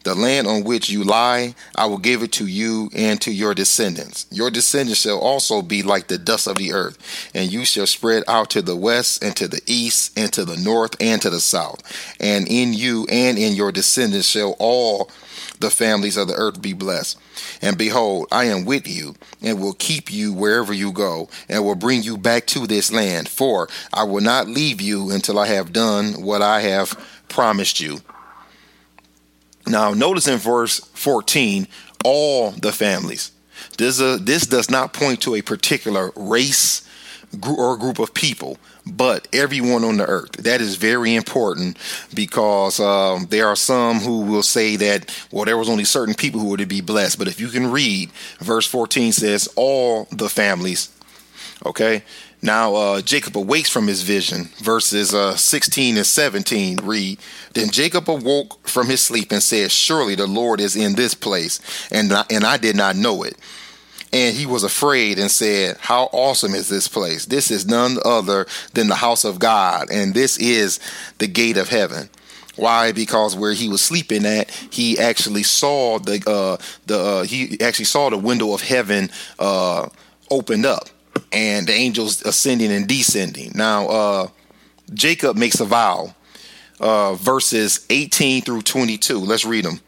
The 0.03 0.15
land 0.15 0.47
on 0.47 0.63
which 0.63 0.89
you 0.89 1.03
lie, 1.03 1.55
I 1.75 1.85
will 1.85 1.99
give 1.99 2.23
it 2.23 2.33
to 2.33 2.47
you 2.47 2.89
and 2.93 3.21
to 3.21 3.31
your 3.31 3.53
descendants. 3.53 4.25
Your 4.31 4.49
descendants 4.49 4.99
shall 4.99 5.19
also 5.19 5.61
be 5.61 5.83
like 5.83 6.07
the 6.07 6.17
dust 6.17 6.47
of 6.47 6.57
the 6.57 6.73
earth, 6.73 6.97
and 7.33 7.53
you 7.53 7.65
shall 7.65 7.85
spread 7.85 8.23
out 8.27 8.49
to 8.49 8.61
the 8.61 8.75
west 8.75 9.23
and 9.23 9.35
to 9.37 9.47
the 9.47 9.61
east 9.67 10.17
and 10.17 10.33
to 10.33 10.43
the 10.43 10.57
north 10.57 10.95
and 10.99 11.21
to 11.21 11.29
the 11.29 11.39
south. 11.39 11.81
And 12.19 12.47
in 12.49 12.73
you 12.73 13.05
and 13.09 13.37
in 13.37 13.53
your 13.53 13.71
descendants 13.71 14.27
shall 14.27 14.55
all 14.59 15.09
the 15.61 15.69
families 15.69 16.17
of 16.17 16.27
the 16.27 16.33
earth 16.33 16.61
be 16.61 16.73
blessed. 16.73 17.19
And 17.61 17.77
behold, 17.77 18.27
I 18.31 18.45
am 18.45 18.65
with 18.65 18.87
you, 18.87 19.15
and 19.41 19.61
will 19.61 19.73
keep 19.73 20.11
you 20.11 20.33
wherever 20.33 20.73
you 20.73 20.91
go, 20.91 21.29
and 21.47 21.63
will 21.63 21.75
bring 21.75 22.03
you 22.03 22.17
back 22.17 22.47
to 22.47 22.67
this 22.67 22.91
land. 22.91 23.29
For 23.29 23.69
I 23.93 24.03
will 24.03 24.21
not 24.21 24.47
leave 24.47 24.81
you 24.81 25.11
until 25.11 25.39
I 25.39 25.47
have 25.47 25.73
done 25.73 26.21
what 26.21 26.41
I 26.41 26.61
have 26.61 26.99
promised 27.29 27.79
you. 27.79 27.99
Now, 29.67 29.93
notice 29.93 30.27
in 30.27 30.37
verse 30.37 30.79
14, 30.79 31.67
all 32.03 32.51
the 32.51 32.71
families. 32.71 33.31
This, 33.77 34.01
uh, 34.01 34.17
this 34.19 34.45
does 34.47 34.69
not 34.69 34.93
point 34.93 35.21
to 35.21 35.35
a 35.35 35.41
particular 35.41 36.11
race 36.15 36.87
or 37.47 37.77
group 37.77 37.99
of 37.99 38.13
people 38.13 38.57
but 38.97 39.27
everyone 39.33 39.83
on 39.83 39.97
the 39.97 40.05
earth. 40.05 40.31
That 40.33 40.61
is 40.61 40.75
very 40.75 41.15
important 41.15 41.77
because 42.13 42.79
um, 42.79 43.27
there 43.29 43.47
are 43.47 43.55
some 43.55 43.99
who 43.99 44.21
will 44.21 44.43
say 44.43 44.75
that, 44.77 45.15
well, 45.31 45.45
there 45.45 45.57
was 45.57 45.69
only 45.69 45.85
certain 45.85 46.13
people 46.13 46.39
who 46.39 46.49
were 46.49 46.57
to 46.57 46.65
be 46.65 46.81
blessed. 46.81 47.17
But 47.17 47.27
if 47.27 47.39
you 47.39 47.47
can 47.47 47.71
read, 47.71 48.11
verse 48.39 48.67
14 48.67 49.11
says, 49.11 49.47
all 49.55 50.07
the 50.11 50.29
families. 50.29 50.89
Okay. 51.65 52.03
Now 52.41 52.73
uh, 52.73 53.01
Jacob 53.01 53.37
awakes 53.37 53.69
from 53.69 53.87
his 53.87 54.01
vision. 54.01 54.45
Verses 54.57 55.13
uh, 55.13 55.35
16 55.35 55.97
and 55.97 56.05
17 56.05 56.77
read, 56.77 57.19
Then 57.53 57.69
Jacob 57.69 58.09
awoke 58.09 58.67
from 58.67 58.87
his 58.87 59.01
sleep 59.01 59.31
and 59.31 59.43
said, 59.43 59.71
Surely 59.71 60.15
the 60.15 60.27
Lord 60.27 60.59
is 60.59 60.75
in 60.75 60.95
this 60.95 61.13
place, 61.13 61.59
and 61.91 62.11
and 62.31 62.43
I 62.43 62.57
did 62.57 62.75
not 62.75 62.95
know 62.95 63.21
it 63.21 63.37
and 64.13 64.35
he 64.35 64.45
was 64.45 64.63
afraid 64.63 65.17
and 65.19 65.31
said, 65.31 65.77
How 65.79 66.09
awesome 66.11 66.53
is 66.53 66.69
this 66.69 66.87
place? 66.87 67.25
This 67.25 67.51
is 67.51 67.65
none 67.65 67.97
other 68.03 68.45
than 68.73 68.87
the 68.87 68.95
house 68.95 69.23
of 69.23 69.39
God, 69.39 69.89
and 69.91 70.13
this 70.13 70.37
is 70.37 70.79
the 71.17 71.27
gate 71.27 71.57
of 71.57 71.69
heaven. 71.69 72.09
Why? 72.57 72.91
Because 72.91 73.35
where 73.35 73.53
he 73.53 73.69
was 73.69 73.81
sleeping 73.81 74.25
at, 74.25 74.51
he 74.51 74.99
actually 74.99 75.43
saw 75.43 75.99
the 75.99 76.21
uh, 76.27 76.61
the 76.85 76.99
uh, 76.99 77.23
he 77.23 77.59
actually 77.61 77.85
saw 77.85 78.09
the 78.09 78.17
window 78.17 78.53
of 78.53 78.61
heaven 78.61 79.09
uh, 79.39 79.87
opened 80.29 80.65
up, 80.65 80.89
and 81.31 81.65
the 81.67 81.73
angels 81.73 82.21
ascending 82.23 82.71
and 82.71 82.87
descending. 82.87 83.53
Now, 83.55 83.87
uh, 83.87 84.27
Jacob 84.93 85.37
makes 85.37 85.61
a 85.61 85.65
vow, 85.65 86.13
uh, 86.81 87.15
verses 87.15 87.85
eighteen 87.89 88.41
through 88.41 88.63
twenty-two. 88.63 89.19
Let's 89.19 89.45
read 89.45 89.63
them. 89.63 89.79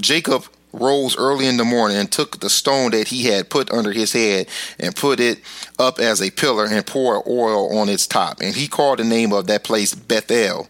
Jacob 0.00 0.44
rose 0.72 1.16
early 1.16 1.46
in 1.46 1.56
the 1.56 1.64
morning 1.64 1.96
and 1.96 2.10
took 2.10 2.40
the 2.40 2.50
stone 2.50 2.90
that 2.92 3.08
he 3.08 3.24
had 3.24 3.50
put 3.50 3.70
under 3.70 3.92
his 3.92 4.12
head 4.12 4.46
and 4.78 4.94
put 4.94 5.20
it 5.20 5.40
up 5.78 5.98
as 5.98 6.20
a 6.20 6.30
pillar 6.30 6.66
and 6.66 6.86
poured 6.86 7.22
oil 7.26 7.78
on 7.78 7.88
its 7.88 8.06
top. 8.06 8.40
And 8.40 8.54
he 8.54 8.68
called 8.68 8.98
the 8.98 9.04
name 9.04 9.32
of 9.32 9.46
that 9.46 9.64
place 9.64 9.94
Bethel. 9.94 10.68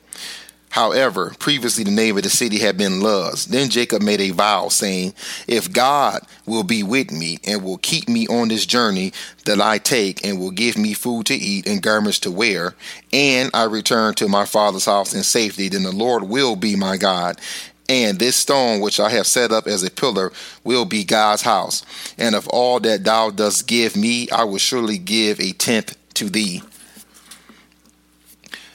However, 0.71 1.35
previously 1.39 1.85
the 1.85 1.91
name 1.91 2.17
of 2.17 2.23
the 2.23 2.31
city 2.31 2.59
had 2.59 2.77
been 2.77 3.01
Luz. 3.01 3.47
Then 3.47 3.71
Jacob 3.71 4.03
made 4.03 4.21
a 4.21 4.31
vow, 4.31 4.69
saying, 4.69 5.15
If 5.47 5.73
God 5.73 6.21
will 6.47 6.63
be 6.63 6.83
with 6.83 7.11
me 7.11 7.39
and 7.45 7.65
will 7.65 7.79
keep 7.79 8.09
me 8.09 8.27
on 8.29 8.49
this 8.49 8.67
journey 8.67 9.13
that 9.47 9.61
I 9.61 9.79
take, 9.79 10.25
and 10.27 10.39
will 10.39 10.51
give 10.51 10.77
me 10.77 10.93
food 10.93 11.27
to 11.27 11.35
eat 11.35 11.67
and 11.67 11.83
garments 11.83 12.19
to 12.21 12.31
wear, 12.31 12.75
and 13.13 13.51
I 13.55 13.65
return 13.65 14.15
to 14.17 14.29
my 14.29 14.45
father's 14.45 14.85
house 14.85 15.15
in 15.15 15.23
safety, 15.23 15.69
then 15.69 15.85
the 15.85 15.93
Lord 15.93 16.25
will 16.25 16.55
be 16.55 16.77
my 16.77 16.99
God. 16.99 17.41
And 17.89 18.19
this 18.19 18.37
stone 18.37 18.81
which 18.81 19.01
I 19.01 19.11
have 19.11 19.27
set 19.27 19.51
up 19.51 19.67
as 19.67 19.83
a 19.83 19.91
pillar 19.91 20.33
will 20.63 20.85
be 20.85 21.05
God's 21.05 21.43
house. 21.43 21.85
And 22.19 22.35
of 22.35 22.47
all 22.49 22.81
that 22.81 23.05
thou 23.05 23.31
dost 23.31 23.67
give 23.67 23.97
me, 23.97 24.29
I 24.31 24.45
will 24.45 24.59
surely 24.59 24.99
give 24.99 25.41
a 25.41 25.53
tenth 25.53 25.97
to 26.15 26.29
thee. 26.29 26.63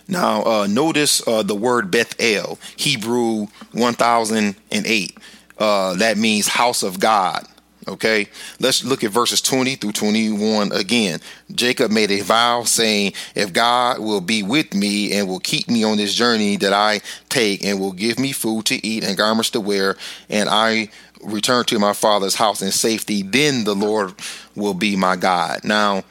Now, 0.07 0.43
uh, 0.43 0.67
notice 0.67 1.25
uh, 1.27 1.43
the 1.43 1.55
word 1.55 1.91
Bethel, 1.91 2.59
Hebrew 2.75 3.47
1008. 3.71 5.17
Uh, 5.57 5.93
that 5.95 6.17
means 6.17 6.47
house 6.47 6.83
of 6.83 6.99
God. 6.99 7.47
Okay, 7.87 8.27
let's 8.59 8.85
look 8.85 9.03
at 9.03 9.11
verses 9.11 9.41
20 9.41 9.75
through 9.75 9.91
21 9.91 10.71
again. 10.71 11.19
Jacob 11.53 11.91
made 11.91 12.11
a 12.11 12.21
vow 12.21 12.63
saying, 12.63 13.13
If 13.35 13.51
God 13.51 13.99
will 13.99 14.21
be 14.21 14.41
with 14.41 14.73
me 14.73 15.13
and 15.13 15.27
will 15.27 15.39
keep 15.39 15.67
me 15.67 15.83
on 15.83 15.97
this 15.97 16.13
journey 16.13 16.55
that 16.57 16.71
I 16.71 17.01
take 17.27 17.63
and 17.65 17.79
will 17.79 17.91
give 17.91 18.19
me 18.19 18.31
food 18.31 18.65
to 18.67 18.85
eat 18.85 19.03
and 19.03 19.17
garments 19.17 19.49
to 19.51 19.59
wear, 19.59 19.97
and 20.29 20.47
I 20.49 20.89
return 21.23 21.65
to 21.65 21.79
my 21.79 21.93
father's 21.93 22.35
house 22.35 22.61
in 22.61 22.71
safety, 22.71 23.21
then 23.21 23.63
the 23.65 23.75
Lord 23.75 24.13
will 24.55 24.73
be 24.73 24.95
my 24.95 25.15
God. 25.15 25.61
Now, 25.63 26.03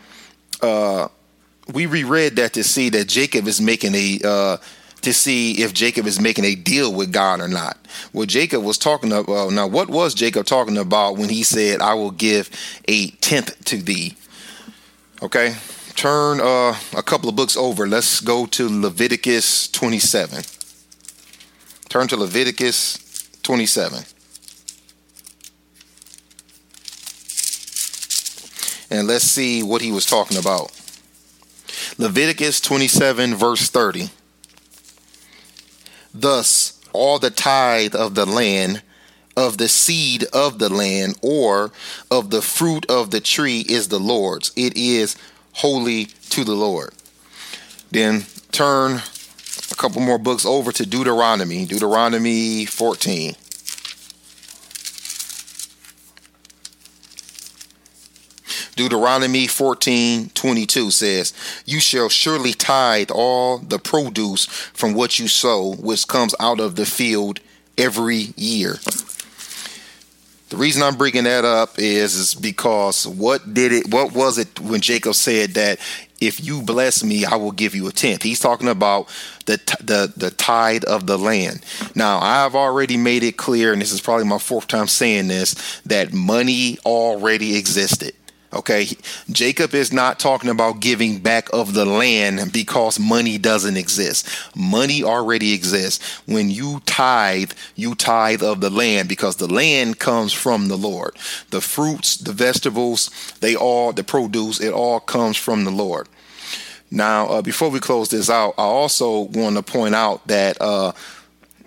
uh, 0.60 1.08
we 1.72 1.86
reread 1.86 2.36
that 2.36 2.54
to 2.54 2.64
see 2.64 2.90
that 2.90 3.08
Jacob 3.08 3.46
is 3.46 3.60
making 3.60 3.94
a 3.94 4.20
uh, 4.24 4.56
to 5.02 5.12
see 5.12 5.62
if 5.62 5.72
Jacob 5.72 6.06
is 6.06 6.20
making 6.20 6.44
a 6.44 6.54
deal 6.54 6.92
with 6.92 7.12
God 7.12 7.40
or 7.40 7.48
not. 7.48 7.76
Well, 8.12 8.26
Jacob 8.26 8.62
was 8.62 8.78
talking 8.78 9.12
about 9.12 9.28
well, 9.28 9.50
now, 9.50 9.66
what 9.66 9.88
was 9.88 10.14
Jacob 10.14 10.46
talking 10.46 10.78
about 10.78 11.16
when 11.16 11.28
he 11.28 11.42
said, 11.42 11.80
"I 11.80 11.94
will 11.94 12.10
give 12.10 12.48
a 12.88 13.10
tenth 13.10 13.64
to 13.66 13.76
thee"? 13.76 14.16
Okay, 15.20 15.56
turn 15.94 16.40
uh, 16.40 16.76
a 16.96 17.02
couple 17.02 17.28
of 17.28 17.36
books 17.36 17.56
over. 17.56 17.86
Let's 17.86 18.20
go 18.20 18.46
to 18.46 18.68
Leviticus 18.68 19.68
twenty-seven. 19.68 20.44
Turn 21.88 22.08
to 22.08 22.16
Leviticus 22.16 23.28
twenty-seven. 23.42 24.04
And 28.90 29.08
let's 29.08 29.24
see 29.24 29.62
what 29.62 29.80
he 29.80 29.90
was 29.90 30.04
talking 30.04 30.36
about. 30.36 30.70
Leviticus 31.96 32.60
27, 32.60 33.34
verse 33.34 33.70
30. 33.70 34.10
Thus, 36.14 36.80
all 36.92 37.18
the 37.18 37.30
tithe 37.30 37.94
of 37.94 38.14
the 38.14 38.26
land, 38.26 38.82
of 39.36 39.58
the 39.58 39.68
seed 39.68 40.24
of 40.32 40.58
the 40.58 40.68
land, 40.68 41.18
or 41.22 41.72
of 42.10 42.30
the 42.30 42.42
fruit 42.42 42.84
of 42.90 43.10
the 43.10 43.20
tree 43.20 43.64
is 43.68 43.88
the 43.88 44.00
Lord's. 44.00 44.52
It 44.56 44.76
is 44.76 45.16
holy 45.54 46.06
to 46.30 46.44
the 46.44 46.54
Lord. 46.54 46.92
Then 47.90 48.26
turn 48.52 49.02
a 49.70 49.74
couple 49.74 50.00
more 50.02 50.18
books 50.18 50.44
over 50.44 50.72
to 50.72 50.86
Deuteronomy, 50.86 51.64
Deuteronomy 51.64 52.66
14. 52.66 53.34
Deuteronomy 58.74 59.46
14 59.46 60.30
22 60.30 60.90
says, 60.90 61.32
You 61.66 61.80
shall 61.80 62.08
surely 62.08 62.52
tithe 62.52 63.10
all 63.10 63.58
the 63.58 63.78
produce 63.78 64.46
from 64.46 64.94
what 64.94 65.18
you 65.18 65.28
sow, 65.28 65.74
which 65.74 66.08
comes 66.08 66.34
out 66.40 66.60
of 66.60 66.76
the 66.76 66.86
field 66.86 67.40
every 67.76 68.32
year. 68.36 68.76
The 70.48 70.58
reason 70.58 70.82
I'm 70.82 70.96
bringing 70.96 71.24
that 71.24 71.46
up 71.46 71.78
is, 71.78 72.14
is 72.14 72.34
because 72.34 73.06
what 73.06 73.54
did 73.54 73.72
it, 73.72 73.88
what 73.88 74.12
was 74.12 74.36
it 74.36 74.60
when 74.60 74.82
Jacob 74.82 75.14
said 75.14 75.54
that 75.54 75.78
if 76.20 76.44
you 76.44 76.62
bless 76.62 77.02
me, 77.02 77.24
I 77.24 77.36
will 77.36 77.52
give 77.52 77.74
you 77.74 77.88
a 77.88 77.90
tenth. 77.90 78.22
He's 78.22 78.38
talking 78.38 78.68
about 78.68 79.08
the 79.46 79.56
the 79.80 80.12
the 80.16 80.30
tithe 80.30 80.84
of 80.84 81.06
the 81.06 81.18
land. 81.18 81.64
Now, 81.94 82.18
I've 82.20 82.54
already 82.54 82.96
made 82.96 83.22
it 83.22 83.36
clear, 83.36 83.72
and 83.72 83.82
this 83.82 83.92
is 83.92 84.00
probably 84.00 84.26
my 84.26 84.38
fourth 84.38 84.68
time 84.68 84.86
saying 84.86 85.28
this, 85.28 85.80
that 85.86 86.12
money 86.12 86.78
already 86.84 87.56
existed. 87.56 88.14
Okay, 88.54 88.86
Jacob 89.30 89.74
is 89.74 89.94
not 89.94 90.20
talking 90.20 90.50
about 90.50 90.80
giving 90.80 91.20
back 91.20 91.48
of 91.54 91.72
the 91.72 91.86
land 91.86 92.52
because 92.52 93.00
money 93.00 93.38
doesn't 93.38 93.78
exist. 93.78 94.28
Money 94.54 95.02
already 95.02 95.54
exists. 95.54 96.20
When 96.26 96.50
you 96.50 96.82
tithe, 96.84 97.52
you 97.76 97.94
tithe 97.94 98.42
of 98.42 98.60
the 98.60 98.68
land 98.68 99.08
because 99.08 99.36
the 99.36 99.46
land 99.46 99.98
comes 99.98 100.34
from 100.34 100.68
the 100.68 100.76
Lord. 100.76 101.16
The 101.48 101.62
fruits, 101.62 102.18
the 102.18 102.34
vegetables, 102.34 103.08
they 103.40 103.56
all, 103.56 103.92
the 103.92 104.04
produce, 104.04 104.60
it 104.60 104.74
all 104.74 105.00
comes 105.00 105.38
from 105.38 105.64
the 105.64 105.70
Lord. 105.70 106.06
Now, 106.90 107.28
uh, 107.28 107.42
before 107.42 107.70
we 107.70 107.80
close 107.80 108.10
this 108.10 108.28
out, 108.28 108.54
I 108.58 108.64
also 108.64 109.20
want 109.20 109.56
to 109.56 109.62
point 109.62 109.94
out 109.94 110.26
that 110.26 110.60
uh, 110.60 110.92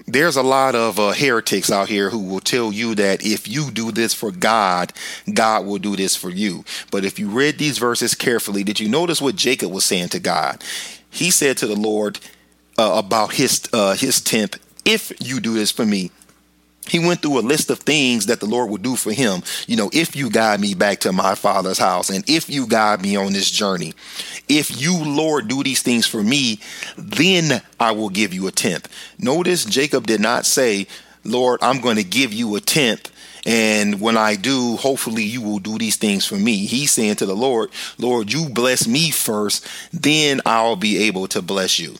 there's 0.07 0.35
a 0.35 0.43
lot 0.43 0.75
of 0.75 0.99
uh, 0.99 1.13
heretics 1.13 1.71
out 1.71 1.89
here 1.89 2.09
who 2.09 2.19
will 2.19 2.39
tell 2.39 2.71
you 2.71 2.95
that 2.95 3.25
if 3.25 3.47
you 3.47 3.71
do 3.71 3.91
this 3.91 4.13
for 4.13 4.31
God, 4.31 4.93
God 5.33 5.65
will 5.65 5.79
do 5.79 5.95
this 5.95 6.15
for 6.15 6.29
you. 6.29 6.63
But 6.91 7.05
if 7.05 7.17
you 7.17 7.29
read 7.29 7.57
these 7.57 7.77
verses 7.77 8.13
carefully, 8.13 8.63
did 8.63 8.79
you 8.79 8.87
notice 8.87 9.21
what 9.21 9.35
Jacob 9.35 9.71
was 9.71 9.83
saying 9.83 10.09
to 10.09 10.19
God? 10.19 10.63
He 11.09 11.31
said 11.31 11.57
to 11.57 11.67
the 11.67 11.75
Lord 11.75 12.19
uh, 12.77 13.01
about 13.03 13.33
his 13.33 13.67
uh, 13.73 13.95
his 13.95 14.21
tenth, 14.21 14.59
"If 14.83 15.11
you 15.19 15.39
do 15.39 15.53
this 15.53 15.71
for 15.71 15.85
me, 15.85 16.11
he 16.87 16.99
went 16.99 17.21
through 17.21 17.39
a 17.39 17.41
list 17.41 17.69
of 17.69 17.79
things 17.79 18.27
that 18.27 18.39
the 18.39 18.45
Lord 18.45 18.69
would 18.69 18.81
do 18.81 18.95
for 18.95 19.11
him. 19.11 19.41
You 19.67 19.75
know, 19.75 19.89
if 19.93 20.15
you 20.15 20.29
guide 20.29 20.59
me 20.59 20.73
back 20.73 20.99
to 21.01 21.11
my 21.11 21.35
father's 21.35 21.79
house 21.79 22.09
and 22.09 22.23
if 22.29 22.49
you 22.49 22.67
guide 22.67 23.01
me 23.01 23.15
on 23.15 23.33
this 23.33 23.49
journey, 23.49 23.93
if 24.47 24.81
you, 24.81 25.03
Lord, 25.03 25.47
do 25.47 25.63
these 25.63 25.81
things 25.81 26.05
for 26.05 26.21
me, 26.21 26.59
then 26.97 27.61
I 27.79 27.91
will 27.91 28.09
give 28.09 28.33
you 28.33 28.47
a 28.47 28.51
tenth. 28.51 28.87
Notice 29.19 29.65
Jacob 29.65 30.07
did 30.07 30.21
not 30.21 30.45
say, 30.45 30.87
Lord, 31.23 31.59
I'm 31.63 31.81
going 31.81 31.95
to 31.97 32.03
give 32.03 32.33
you 32.33 32.55
a 32.55 32.61
tenth. 32.61 33.11
And 33.47 34.01
when 34.01 34.17
I 34.17 34.35
do, 34.35 34.75
hopefully 34.75 35.23
you 35.23 35.41
will 35.41 35.59
do 35.59 35.77
these 35.77 35.97
things 35.97 36.25
for 36.25 36.35
me. 36.35 36.65
He's 36.65 36.91
saying 36.91 37.17
to 37.17 37.27
the 37.27 37.35
Lord, 37.35 37.69
Lord, 37.99 38.33
you 38.33 38.49
bless 38.49 38.87
me 38.87 39.11
first, 39.11 39.67
then 39.93 40.41
I'll 40.45 40.75
be 40.75 41.03
able 41.03 41.27
to 41.27 41.41
bless 41.41 41.79
you 41.79 41.95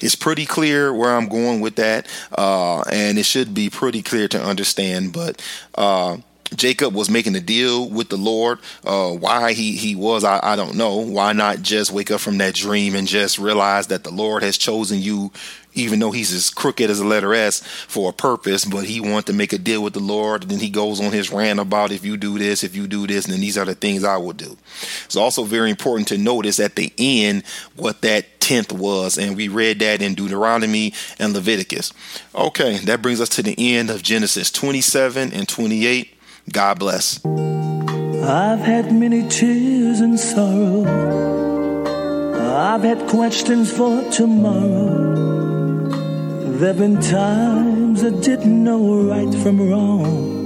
it's 0.00 0.14
pretty 0.14 0.46
clear 0.46 0.92
where 0.92 1.14
I'm 1.16 1.28
going 1.28 1.60
with 1.60 1.76
that, 1.76 2.06
uh, 2.36 2.80
and 2.82 3.18
it 3.18 3.24
should 3.24 3.54
be 3.54 3.70
pretty 3.70 4.02
clear 4.02 4.28
to 4.28 4.42
understand. 4.42 5.12
But 5.12 5.42
uh, 5.74 6.18
Jacob 6.54 6.94
was 6.94 7.10
making 7.10 7.36
a 7.36 7.40
deal 7.40 7.88
with 7.88 8.08
the 8.08 8.16
Lord. 8.16 8.58
Uh, 8.84 9.10
why 9.10 9.52
he 9.52 9.76
he 9.76 9.94
was, 9.94 10.24
I, 10.24 10.40
I 10.42 10.56
don't 10.56 10.76
know. 10.76 10.96
Why 10.96 11.32
not 11.32 11.62
just 11.62 11.92
wake 11.92 12.10
up 12.10 12.20
from 12.20 12.38
that 12.38 12.54
dream 12.54 12.94
and 12.94 13.06
just 13.06 13.38
realize 13.38 13.88
that 13.88 14.04
the 14.04 14.10
Lord 14.10 14.42
has 14.42 14.58
chosen 14.58 14.98
you 14.98 15.30
even 15.74 15.98
though 16.00 16.10
he's 16.10 16.32
as 16.32 16.50
crooked 16.50 16.90
as 16.90 17.00
a 17.00 17.06
letter 17.06 17.34
S 17.34 17.60
for 17.60 18.10
a 18.10 18.12
purpose, 18.12 18.64
but 18.64 18.84
he 18.84 19.00
wanted 19.00 19.26
to 19.26 19.32
make 19.32 19.52
a 19.52 19.58
deal 19.58 19.82
with 19.82 19.92
the 19.92 20.00
Lord. 20.00 20.42
And 20.42 20.50
then 20.50 20.58
he 20.58 20.70
goes 20.70 21.00
on 21.00 21.12
his 21.12 21.30
rant 21.30 21.60
about 21.60 21.92
if 21.92 22.04
you 22.04 22.16
do 22.16 22.38
this, 22.38 22.64
if 22.64 22.74
you 22.74 22.86
do 22.86 23.06
this, 23.06 23.24
and 23.24 23.34
then 23.34 23.40
these 23.40 23.58
are 23.58 23.64
the 23.64 23.74
things 23.74 24.04
I 24.04 24.16
will 24.16 24.32
do. 24.32 24.56
It's 25.04 25.16
also 25.16 25.44
very 25.44 25.70
important 25.70 26.08
to 26.08 26.18
notice 26.18 26.58
at 26.60 26.76
the 26.76 26.92
end 26.98 27.44
what 27.76 28.02
that 28.02 28.40
tenth 28.40 28.72
was, 28.72 29.18
and 29.18 29.36
we 29.36 29.48
read 29.48 29.78
that 29.80 30.02
in 30.02 30.14
Deuteronomy 30.14 30.92
and 31.18 31.32
Leviticus. 31.32 31.92
Okay, 32.34 32.78
that 32.78 33.02
brings 33.02 33.20
us 33.20 33.28
to 33.30 33.42
the 33.42 33.76
end 33.76 33.90
of 33.90 34.02
Genesis 34.02 34.50
27 34.50 35.32
and 35.32 35.48
28. 35.48 36.16
God 36.52 36.78
bless. 36.80 37.24
I've 37.24 38.60
had 38.60 38.92
many 38.92 39.28
tears 39.28 40.00
and 40.00 40.18
sorrow. 40.18 40.84
I've 42.56 42.82
had 42.82 43.08
questions 43.08 43.72
for 43.72 44.02
tomorrow. 44.10 45.08
There've 46.58 46.76
been 46.76 47.00
times 47.00 48.02
I 48.04 48.10
didn't 48.10 48.64
know 48.64 49.02
right 49.08 49.32
from 49.42 49.70
wrong. 49.70 50.38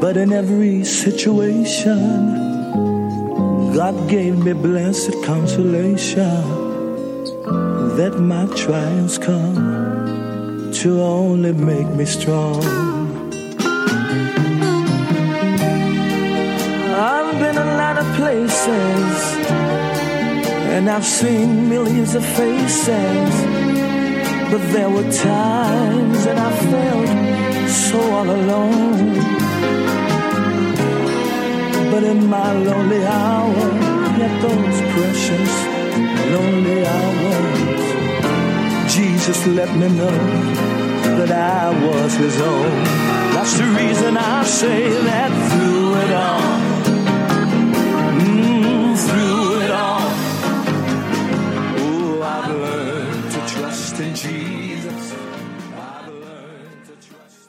But 0.00 0.16
in 0.16 0.32
every 0.32 0.84
situation, 0.84 2.34
God 3.74 4.08
gave 4.08 4.36
me 4.36 4.52
blessed 4.52 5.14
consolation 5.24 6.62
that 7.96 8.18
my 8.18 8.46
trials 8.56 9.18
come 9.18 9.73
to 10.84 11.00
only 11.00 11.50
make 11.50 11.88
me 11.98 12.04
strong. 12.04 12.62
I've 17.10 17.38
been 17.40 17.56
a 17.56 17.70
lot 17.82 17.96
of 17.96 18.06
places 18.16 19.14
and 20.74 20.90
I've 20.90 21.06
seen 21.06 21.70
millions 21.70 22.14
of 22.14 22.22
faces, 22.22 23.30
but 24.50 24.62
there 24.74 24.90
were 24.90 25.10
times 25.10 26.24
that 26.26 26.36
I 26.48 26.50
felt 26.70 27.70
so 27.70 27.98
all 28.16 28.28
alone. 28.40 29.14
But 31.92 32.02
in 32.04 32.26
my 32.26 32.52
lonely 32.52 33.02
hour, 33.06 33.68
yet 34.20 34.34
those 34.42 34.78
precious 34.92 35.52
lonely 36.34 36.86
hours 36.86 37.73
just 39.26 39.46
let 39.46 39.74
me 39.74 39.88
know 39.88 40.10
that 41.16 41.30
I 41.30 41.70
was 41.86 42.14
his 42.14 42.38
own. 42.42 42.84
That's 43.32 43.56
the 43.56 43.64
reason 43.64 44.18
I 44.18 44.44
say 44.44 44.90
that 44.90 45.30
through 45.50 45.94
it 46.04 46.12
all. 46.12 46.60
Mm, 48.20 48.96
through 49.08 49.62
it 49.62 49.70
all. 49.70 50.10
Oh, 51.80 52.22
I've 52.22 52.50
learned 52.50 53.30
to 53.32 53.40
trust 53.54 53.98
in 54.00 54.14
Jesus. 54.14 55.14
I've 55.74 56.08
learned 56.08 56.84
to 56.84 57.08
trust 57.08 57.48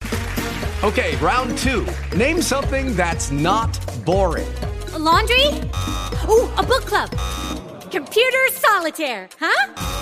in 0.00 0.88
Okay, 0.88 1.16
round 1.16 1.58
two. 1.58 1.86
Name 2.16 2.40
something 2.40 2.96
that's 2.96 3.30
not 3.30 3.78
boring. 4.06 4.48
A 4.94 4.98
laundry? 4.98 5.48
Ooh, 6.30 6.48
a 6.56 6.62
book 6.62 6.86
club. 6.86 7.10
Computer 7.90 8.48
solitaire, 8.52 9.28
huh? 9.38 10.01